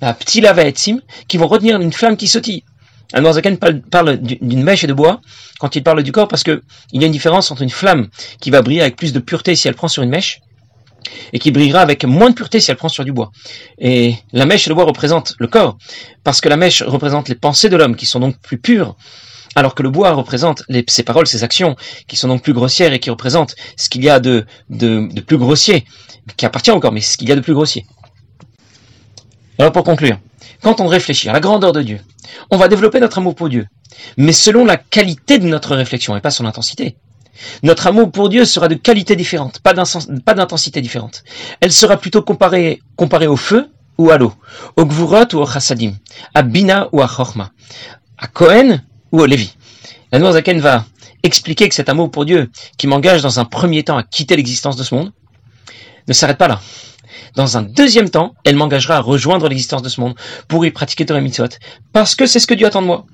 un 0.00 0.12
petit 0.14 0.40
lava 0.40 0.66
et 0.66 0.72
qui 0.72 1.36
vont 1.36 1.46
retenir 1.46 1.78
une 1.80 1.92
flamme 1.92 2.16
qui 2.16 2.26
sautille. 2.26 2.64
Al-Morzaken 3.12 3.58
parle 3.90 4.16
d'une 4.18 4.62
mèche 4.62 4.84
et 4.84 4.86
de 4.86 4.92
bois 4.92 5.20
quand 5.58 5.76
il 5.76 5.82
parle 5.82 6.02
du 6.02 6.12
corps 6.12 6.28
parce 6.28 6.42
qu'il 6.42 6.60
y 6.92 7.02
a 7.02 7.06
une 7.06 7.12
différence 7.12 7.50
entre 7.50 7.62
une 7.62 7.70
flamme 7.70 8.08
qui 8.40 8.50
va 8.50 8.62
briller 8.62 8.82
avec 8.82 8.96
plus 8.96 9.12
de 9.12 9.20
pureté 9.20 9.54
si 9.54 9.68
elle 9.68 9.74
prend 9.74 9.88
sur 9.88 10.02
une 10.02 10.10
mèche 10.10 10.40
et 11.32 11.38
qui 11.38 11.52
brillera 11.52 11.80
avec 11.80 12.04
moins 12.04 12.30
de 12.30 12.34
pureté 12.34 12.58
si 12.58 12.70
elle 12.70 12.76
prend 12.76 12.88
sur 12.88 13.04
du 13.04 13.12
bois. 13.12 13.30
Et 13.78 14.16
la 14.32 14.44
mèche 14.44 14.66
et 14.66 14.70
le 14.70 14.74
bois 14.74 14.84
représentent 14.84 15.34
le 15.38 15.46
corps 15.46 15.78
parce 16.24 16.40
que 16.40 16.48
la 16.48 16.56
mèche 16.56 16.82
représente 16.82 17.28
les 17.28 17.36
pensées 17.36 17.68
de 17.68 17.76
l'homme 17.76 17.96
qui 17.96 18.06
sont 18.06 18.20
donc 18.20 18.38
plus 18.40 18.58
pures 18.58 18.96
alors 19.54 19.74
que 19.74 19.82
le 19.82 19.88
bois 19.88 20.12
représente 20.12 20.64
ses 20.86 21.02
paroles, 21.02 21.26
ses 21.26 21.42
actions, 21.42 21.76
qui 22.06 22.16
sont 22.16 22.28
donc 22.28 22.42
plus 22.42 22.52
grossières 22.52 22.92
et 22.92 23.00
qui 23.00 23.08
représentent 23.08 23.56
ce 23.76 23.88
qu'il 23.88 24.04
y 24.04 24.10
a 24.10 24.20
de 24.20 24.44
plus 25.26 25.38
grossier, 25.38 25.86
qui 26.36 26.44
appartient 26.44 26.70
au 26.70 26.78
corps, 26.78 26.92
mais 26.92 27.00
ce 27.00 27.16
qu'il 27.16 27.28
y 27.28 27.32
a 27.32 27.36
de 27.36 27.40
plus 27.40 27.54
grossier. 27.54 27.86
Alors 29.58 29.72
pour 29.72 29.84
conclure, 29.84 30.18
quand 30.62 30.80
on 30.80 30.86
réfléchit 30.86 31.28
à 31.28 31.32
la 31.32 31.40
grandeur 31.40 31.72
de 31.72 31.82
Dieu, 31.82 32.00
on 32.50 32.58
va 32.58 32.68
développer 32.68 33.00
notre 33.00 33.18
amour 33.18 33.34
pour 33.34 33.48
Dieu, 33.48 33.66
mais 34.16 34.32
selon 34.32 34.64
la 34.64 34.76
qualité 34.76 35.38
de 35.38 35.46
notre 35.46 35.74
réflexion 35.74 36.16
et 36.16 36.20
pas 36.20 36.30
son 36.30 36.44
intensité. 36.44 36.96
Notre 37.62 37.86
amour 37.86 38.10
pour 38.10 38.28
Dieu 38.28 38.44
sera 38.44 38.68
de 38.68 38.74
qualité 38.74 39.16
différente, 39.16 39.60
pas 39.60 39.74
d'intensité 39.74 40.80
différente. 40.80 41.22
Elle 41.60 41.72
sera 41.72 41.96
plutôt 41.98 42.22
comparée, 42.22 42.80
au 42.98 43.36
feu 43.36 43.70
ou 43.98 44.10
à 44.10 44.18
l'eau, 44.18 44.32
au 44.76 44.84
gvurot 44.84 45.34
ou 45.34 45.38
au 45.38 45.46
chassadim, 45.46 45.94
à 46.34 46.42
bina 46.42 46.88
ou 46.92 47.02
à 47.02 47.08
chorma, 47.08 47.50
à 48.18 48.26
Cohen 48.26 48.80
ou 49.12 49.20
au 49.20 49.26
Lévi. 49.26 49.54
La 50.12 50.18
Noirzaken 50.18 50.60
va 50.60 50.84
expliquer 51.22 51.68
que 51.68 51.74
cet 51.74 51.88
amour 51.88 52.10
pour 52.10 52.24
Dieu, 52.24 52.50
qui 52.78 52.86
m'engage 52.86 53.22
dans 53.22 53.40
un 53.40 53.44
premier 53.44 53.84
temps 53.84 53.98
à 53.98 54.02
quitter 54.02 54.36
l'existence 54.36 54.76
de 54.76 54.82
ce 54.82 54.94
monde, 54.94 55.12
ne 56.08 56.12
s'arrête 56.12 56.38
pas 56.38 56.48
là. 56.48 56.60
Dans 57.34 57.56
un 57.56 57.62
deuxième 57.62 58.10
temps, 58.10 58.34
elle 58.44 58.56
m'engagera 58.56 58.96
à 58.96 59.00
rejoindre 59.00 59.48
l'existence 59.48 59.82
de 59.82 59.88
ce 59.88 60.00
monde 60.00 60.14
pour 60.48 60.64
y 60.64 60.70
pratiquer 60.70 61.06
Torah 61.06 61.20
Mitzvot. 61.20 61.48
Parce 61.92 62.14
que 62.14 62.26
c'est 62.26 62.40
ce 62.40 62.46
que 62.46 62.54
Dieu 62.54 62.66
attend 62.66 62.82
de 62.82 62.86
moi. 62.86 63.06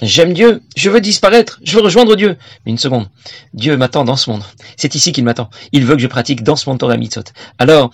J'aime 0.00 0.32
Dieu, 0.32 0.62
je 0.76 0.90
veux 0.90 1.00
disparaître, 1.00 1.58
je 1.64 1.74
veux 1.74 1.82
rejoindre 1.82 2.14
Dieu. 2.14 2.36
Une 2.66 2.78
seconde, 2.78 3.08
Dieu 3.52 3.76
m'attend 3.76 4.04
dans 4.04 4.14
ce 4.14 4.30
monde. 4.30 4.44
C'est 4.76 4.94
ici 4.94 5.12
qu'il 5.12 5.24
m'attend. 5.24 5.50
Il 5.72 5.84
veut 5.84 5.96
que 5.96 6.02
je 6.02 6.06
pratique 6.06 6.44
dans 6.44 6.54
ce 6.54 6.68
monde 6.68 6.78
Torah 6.78 6.96
Mitzvot. 6.96 7.24
Alors, 7.58 7.92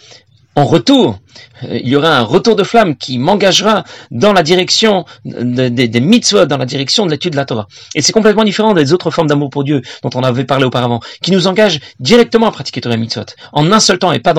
en 0.56 0.64
retour, 0.64 1.18
euh, 1.64 1.80
il 1.82 1.88
y 1.88 1.96
aura 1.96 2.16
un 2.16 2.22
retour 2.22 2.54
de 2.54 2.62
flamme 2.62 2.96
qui 2.96 3.18
m'engagera 3.18 3.84
dans 4.10 4.32
la 4.32 4.42
direction 4.42 5.04
des, 5.24 6.00
mitzvot, 6.00 6.46
dans 6.46 6.58
la 6.58 6.66
direction 6.66 7.06
de 7.06 7.10
l'étude 7.10 7.32
de 7.32 7.36
la 7.36 7.44
Torah. 7.44 7.66
Et 7.94 8.02
c'est 8.02 8.12
complètement 8.12 8.44
différent 8.44 8.72
des 8.72 8.92
autres 8.92 9.10
formes 9.10 9.26
d'amour 9.26 9.50
pour 9.50 9.64
Dieu 9.64 9.82
dont 10.02 10.10
on 10.14 10.22
avait 10.22 10.44
parlé 10.44 10.64
auparavant, 10.64 11.00
qui 11.22 11.32
nous 11.32 11.46
engagent 11.46 11.80
directement 11.98 12.46
à 12.46 12.52
pratiquer 12.52 12.80
Torah 12.80 12.94
et 12.94 12.98
mitzvot, 12.98 13.24
en 13.52 13.72
un 13.72 13.80
seul 13.80 13.98
temps 13.98 14.12
et 14.12 14.20
pas, 14.20 14.34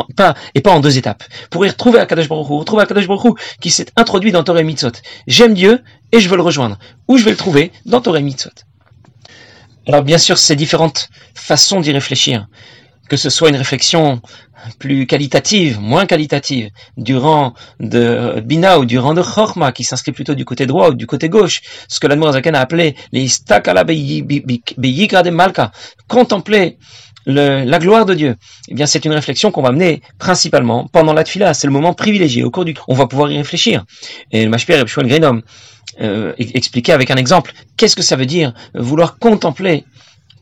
et 0.54 0.62
pas 0.62 0.72
en 0.72 0.80
deux 0.80 0.98
étapes, 0.98 1.24
pour 1.50 1.66
y 1.66 1.70
retrouver 1.70 2.00
Akadosh 2.00 2.30
Baruch 2.30 2.50
Hu, 2.50 2.54
retrouver 2.54 2.84
Akadosh 2.84 3.08
Baruch 3.08 3.38
qui 3.60 3.70
s'est 3.70 3.88
introduit 3.98 4.32
dans 4.32 4.44
Torah 4.44 4.62
et 4.62 4.64
mitzvot. 4.64 4.92
J'aime 5.28 5.54
Dieu 5.54 5.84
et 6.12 6.20
je 6.20 6.30
veux 6.30 6.38
le 6.38 6.44
rejoindre. 6.44 6.78
Où 7.08 7.18
je 7.18 7.26
vais 7.26 7.32
le 7.32 7.38
trouver 7.38 7.72
Dans 7.86 8.00
Torah 8.02 8.20
et 8.20 8.24
mitzvot. 8.24 8.52
Alors 9.88 10.04
bien 10.04 10.18
sûr, 10.18 10.38
ces 10.38 10.56
différentes 10.56 11.10
façons 11.36 11.80
d'y 11.80 11.92
réfléchir, 11.92 12.48
que 13.10 13.18
ce 13.18 13.30
soit 13.30 13.50
une 13.50 13.56
réflexion 13.56 14.22
plus 14.80 15.06
qualitative, 15.06 15.80
moins 15.80 16.06
qualitative, 16.06 16.70
du 16.98 17.16
rang 17.16 17.54
de 17.80 18.42
Bina 18.42 18.80
ou 18.80 18.86
du 18.86 18.98
rang 18.98 19.14
de 19.14 19.22
Chorma, 19.22 19.72
qui 19.72 19.84
s'inscrit 19.84 20.12
plutôt 20.12 20.34
du 20.34 20.46
côté 20.46 20.66
droit 20.66 20.90
ou 20.90 20.94
du 20.94 21.06
côté 21.06 21.30
gauche, 21.30 21.62
ce 21.88 22.00
que 22.00 22.08
l'Admorazaken 22.08 22.56
a 22.56 22.62
appelé 22.62 22.96
les 23.12 23.22
Istakala 23.22 23.84
de 23.84 25.30
Malka, 25.30 25.72
contempler 26.08 26.78
la 27.26 27.80
gloire 27.80 28.06
de 28.06 28.14
Dieu. 28.14 28.36
Eh 28.68 28.76
bien, 28.76 28.86
c'est 28.86 29.04
une 29.06 29.14
réflexion 29.14 29.52
qu'on 29.52 29.62
va 29.62 29.72
mener 29.72 30.02
principalement 30.20 30.88
pendant 30.92 31.14
la 31.14 31.24
tfila. 31.24 31.54
C'est 31.54 31.68
le 31.68 31.74
moment 31.74 31.94
privilégié 31.94 32.44
au 32.44 32.52
cours 32.52 32.66
du. 32.66 32.76
On 32.88 32.94
va 32.94 33.08
pouvoir 33.08 33.32
y 33.32 33.38
réfléchir. 33.38 33.84
Et 34.32 34.44
le 34.44 34.50
Mashpir 34.50 34.80
Ebshouan 34.80 35.08
Grenom 35.08 35.42
euh, 36.02 36.34
expliquait 36.38 36.92
avec 36.92 37.10
un 37.10 37.16
exemple 37.16 37.54
qu'est-ce 37.78 37.96
que 37.96 38.04
ça 38.04 38.16
veut 38.16 38.26
dire 38.26 38.54
vouloir 38.74 39.18
contempler 39.18 39.86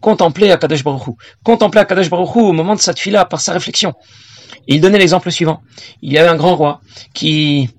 contempler 0.04 0.52
Akadosh 0.52 0.84
Baruch 0.84 1.08
Hu. 1.08 1.12
Contempler 1.44 1.82
Hu 1.82 2.40
au 2.40 2.52
moment 2.52 2.76
de 2.76 2.82
sa 2.82 2.94
tfila 2.94 3.26
par 3.26 3.42
sa 3.42 3.54
réflexion. 3.54 3.94
il 4.68 4.80
donnait 4.82 5.00
l'exemple 5.00 5.32
suivant. 5.32 5.62
Il 6.02 6.12
y 6.14 6.18
avait 6.18 6.30
un 6.30 6.36
grand 6.36 6.56
roi 6.56 6.82
qui 7.14 7.70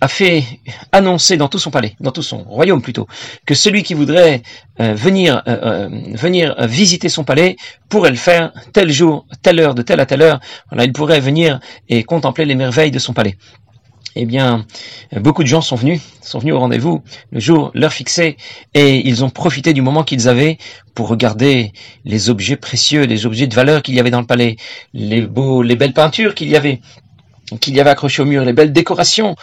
a 0.00 0.08
fait 0.08 0.44
annoncer 0.92 1.36
dans 1.36 1.48
tout 1.48 1.58
son 1.58 1.70
palais, 1.70 1.94
dans 2.00 2.12
tout 2.12 2.22
son 2.22 2.38
royaume 2.38 2.82
plutôt, 2.82 3.06
que 3.46 3.54
celui 3.54 3.82
qui 3.82 3.94
voudrait 3.94 4.42
euh, 4.80 4.94
venir 4.94 5.42
euh, 5.48 5.56
euh, 5.70 5.88
venir 6.24 6.54
visiter 6.66 7.08
son 7.08 7.24
palais 7.24 7.56
pourrait 7.88 8.10
le 8.10 8.16
faire 8.16 8.52
tel 8.72 8.90
jour, 8.90 9.26
telle 9.42 9.60
heure, 9.60 9.74
de 9.74 9.82
telle 9.82 10.00
à 10.00 10.06
telle 10.06 10.22
heure. 10.22 10.40
Voilà, 10.70 10.84
il 10.84 10.92
pourrait 10.92 11.20
venir 11.20 11.60
et 11.88 12.02
contempler 12.04 12.44
les 12.44 12.54
merveilles 12.54 12.90
de 12.90 12.98
son 12.98 13.12
palais. 13.12 13.36
Eh 14.18 14.24
bien, 14.24 14.64
beaucoup 15.20 15.42
de 15.42 15.48
gens 15.48 15.60
sont 15.60 15.76
venus, 15.76 16.00
sont 16.22 16.38
venus 16.38 16.54
au 16.54 16.58
rendez-vous 16.58 17.02
le 17.30 17.38
jour, 17.38 17.70
l'heure 17.74 17.92
fixée, 17.92 18.38
et 18.72 19.06
ils 19.06 19.22
ont 19.22 19.28
profité 19.28 19.74
du 19.74 19.82
moment 19.82 20.04
qu'ils 20.04 20.26
avaient 20.26 20.56
pour 20.94 21.08
regarder 21.08 21.72
les 22.06 22.30
objets 22.30 22.56
précieux, 22.56 23.02
les 23.04 23.26
objets 23.26 23.46
de 23.46 23.54
valeur 23.54 23.82
qu'il 23.82 23.94
y 23.94 24.00
avait 24.00 24.10
dans 24.10 24.20
le 24.20 24.26
palais, 24.26 24.56
les 24.94 25.20
beaux, 25.20 25.62
les 25.62 25.76
belles 25.76 25.92
peintures 25.92 26.34
qu'il 26.34 26.48
y 26.48 26.56
avait, 26.56 26.80
qu'il 27.60 27.76
y 27.76 27.80
avait 27.80 27.90
accrochées 27.90 28.22
au 28.22 28.24
mur, 28.24 28.42
les 28.42 28.54
belles 28.54 28.72
décorations, 28.72 29.36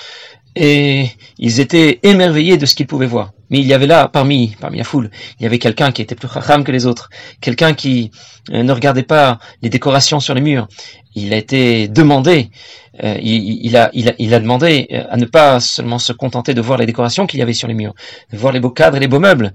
et 0.56 1.06
ils 1.38 1.60
étaient 1.60 2.00
émerveillés 2.02 2.58
de 2.58 2.66
ce 2.66 2.74
qu'ils 2.74 2.88
pouvaient 2.88 3.06
voir. 3.06 3.32
Mais 3.50 3.60
il 3.60 3.68
y 3.68 3.74
avait 3.74 3.88
là, 3.88 4.08
parmi, 4.08 4.56
parmi 4.60 4.78
la 4.78 4.84
foule, 4.84 5.10
il 5.40 5.44
y 5.44 5.46
avait 5.46 5.60
quelqu'un 5.60 5.92
qui 5.92 6.02
était 6.02 6.16
plus 6.16 6.28
racham 6.28 6.64
que 6.64 6.72
les 6.72 6.86
autres, 6.86 7.10
quelqu'un 7.42 7.74
qui 7.74 8.12
euh, 8.52 8.64
ne 8.64 8.72
regardait 8.72 9.04
pas 9.04 9.40
les 9.62 9.70
décorations 9.70 10.20
sur 10.20 10.34
les 10.34 10.42
murs. 10.42 10.68
Il 11.16 11.34
a 11.34 11.38
été 11.38 11.88
demandé, 11.88 12.50
euh, 13.04 13.18
il, 13.22 13.78
a, 13.78 13.92
il, 13.94 14.34
a, 14.34 14.40
demandé 14.40 14.88
euh, 14.92 15.04
à 15.10 15.18
ne 15.18 15.26
pas 15.26 15.60
seulement 15.60 16.00
se 16.00 16.14
contenter 16.14 16.54
de 16.54 16.62
voir 16.62 16.80
les 16.80 16.86
décorations 16.86 17.28
qu'il 17.28 17.40
y 17.40 17.44
avait 17.44 17.54
sur 17.54 17.68
les 17.68 17.74
murs, 17.74 17.94
de 18.32 18.38
voir 18.38 18.54
les 18.54 18.60
beaux 18.60 18.72
cadres 18.72 18.98
et 18.98 19.00
les 19.00 19.08
beaux 19.08 19.20
meubles. 19.20 19.54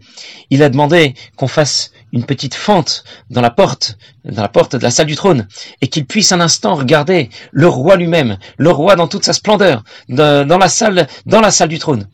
Il 0.51 0.63
a 0.63 0.69
demandé 0.69 1.15
qu'on 1.37 1.49
fasse 1.49 1.91
une 2.13 2.25
petite 2.25 2.55
fente 2.55 3.05
dans 3.31 3.41
la 3.41 3.51
porte, 3.51 3.99
dans 4.25 4.43
la 4.43 4.49
porte 4.49 4.77
de 4.77 4.83
la 4.83 4.91
salle 4.91 5.07
du 5.07 5.17
trône, 5.17 5.49
et 5.81 5.89
qu'il 5.89 6.07
puisse 6.07 6.31
un 6.33 6.41
instant 6.41 6.75
regarder 6.75 7.31
le 7.51 7.67
roi 7.67 7.97
lui-même, 7.97 8.39
le 8.57 8.71
roi 8.71 8.97
dans 8.97 9.09
toute 9.09 9.25
sa 9.25 9.33
splendeur, 9.33 9.83
dans 10.09 10.59
la 10.59 10.69
salle, 10.69 11.09
dans 11.27 11.41
la 11.41 11.51
salle 11.51 11.69
du 11.69 11.79
trône. 11.79 12.07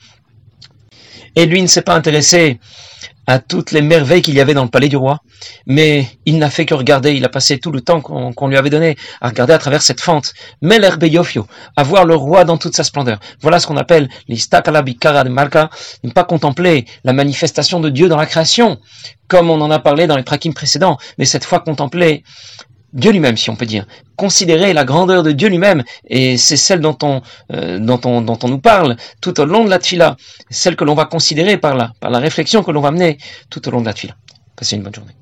Et 1.36 1.46
lui 1.46 1.62
ne 1.62 1.66
s'est 1.66 1.82
pas 1.82 1.94
intéressé 1.94 2.60
à 3.26 3.38
toutes 3.38 3.72
les 3.72 3.80
merveilles 3.80 4.22
qu'il 4.22 4.34
y 4.34 4.40
avait 4.40 4.54
dans 4.54 4.64
le 4.64 4.70
palais 4.70 4.88
du 4.88 4.96
roi, 4.96 5.20
mais 5.66 6.06
il 6.26 6.38
n'a 6.38 6.50
fait 6.50 6.66
que 6.66 6.74
regarder, 6.74 7.14
il 7.14 7.24
a 7.24 7.28
passé 7.28 7.58
tout 7.58 7.72
le 7.72 7.80
temps 7.80 8.00
qu'on 8.00 8.48
lui 8.48 8.56
avait 8.56 8.70
donné 8.70 8.96
à 9.20 9.28
regarder 9.28 9.54
à 9.54 9.58
travers 9.58 9.82
cette 9.82 10.00
fente, 10.00 10.34
Meler 10.60 10.96
Beyofio, 10.98 11.46
à 11.76 11.82
voir 11.82 12.04
le 12.04 12.14
roi 12.14 12.44
dans 12.44 12.58
toute 12.58 12.76
sa 12.76 12.84
splendeur. 12.84 13.18
Voilà 13.40 13.60
ce 13.60 13.66
qu'on 13.66 13.76
appelle 13.76 14.08
l'Istakalabikara 14.28 15.24
de 15.24 15.30
Marka, 15.30 15.70
ne 16.02 16.10
pas 16.10 16.24
contempler 16.24 16.84
la 17.04 17.12
manifestation 17.12 17.80
de 17.80 17.88
Dieu 17.88 18.08
dans 18.08 18.18
la 18.18 18.26
création, 18.26 18.78
comme 19.26 19.48
on 19.48 19.60
en 19.60 19.70
a 19.70 19.78
parlé 19.78 20.06
dans 20.06 20.16
les 20.16 20.22
prakim 20.22 20.52
précédents, 20.52 20.98
mais 21.18 21.24
cette 21.24 21.44
fois 21.44 21.60
contempler 21.60 22.24
Dieu 22.94 23.10
lui-même, 23.10 23.36
si 23.36 23.50
on 23.50 23.56
peut 23.56 23.66
dire. 23.66 23.86
Considérer 24.16 24.72
la 24.72 24.84
grandeur 24.84 25.22
de 25.22 25.32
Dieu 25.32 25.48
lui-même, 25.48 25.82
et 26.08 26.36
c'est 26.36 26.56
celle 26.56 26.80
dont 26.80 26.96
on, 27.02 27.20
euh, 27.52 27.78
dont, 27.80 28.00
on, 28.04 28.22
dont 28.22 28.38
on 28.42 28.48
nous 28.48 28.60
parle 28.60 28.96
tout 29.20 29.38
au 29.40 29.44
long 29.44 29.64
de 29.64 29.70
la 29.70 29.78
tfila, 29.80 30.16
celle 30.48 30.76
que 30.76 30.84
l'on 30.84 30.94
va 30.94 31.04
considérer 31.04 31.58
par 31.58 31.74
la, 31.74 31.92
par 32.00 32.10
la 32.10 32.20
réflexion 32.20 32.62
que 32.62 32.70
l'on 32.70 32.80
va 32.80 32.92
mener 32.92 33.18
tout 33.50 33.66
au 33.68 33.70
long 33.72 33.80
de 33.80 33.86
la 33.86 33.92
tfila. 33.92 34.14
Passez 34.56 34.76
une 34.76 34.82
bonne 34.82 34.94
journée. 34.94 35.14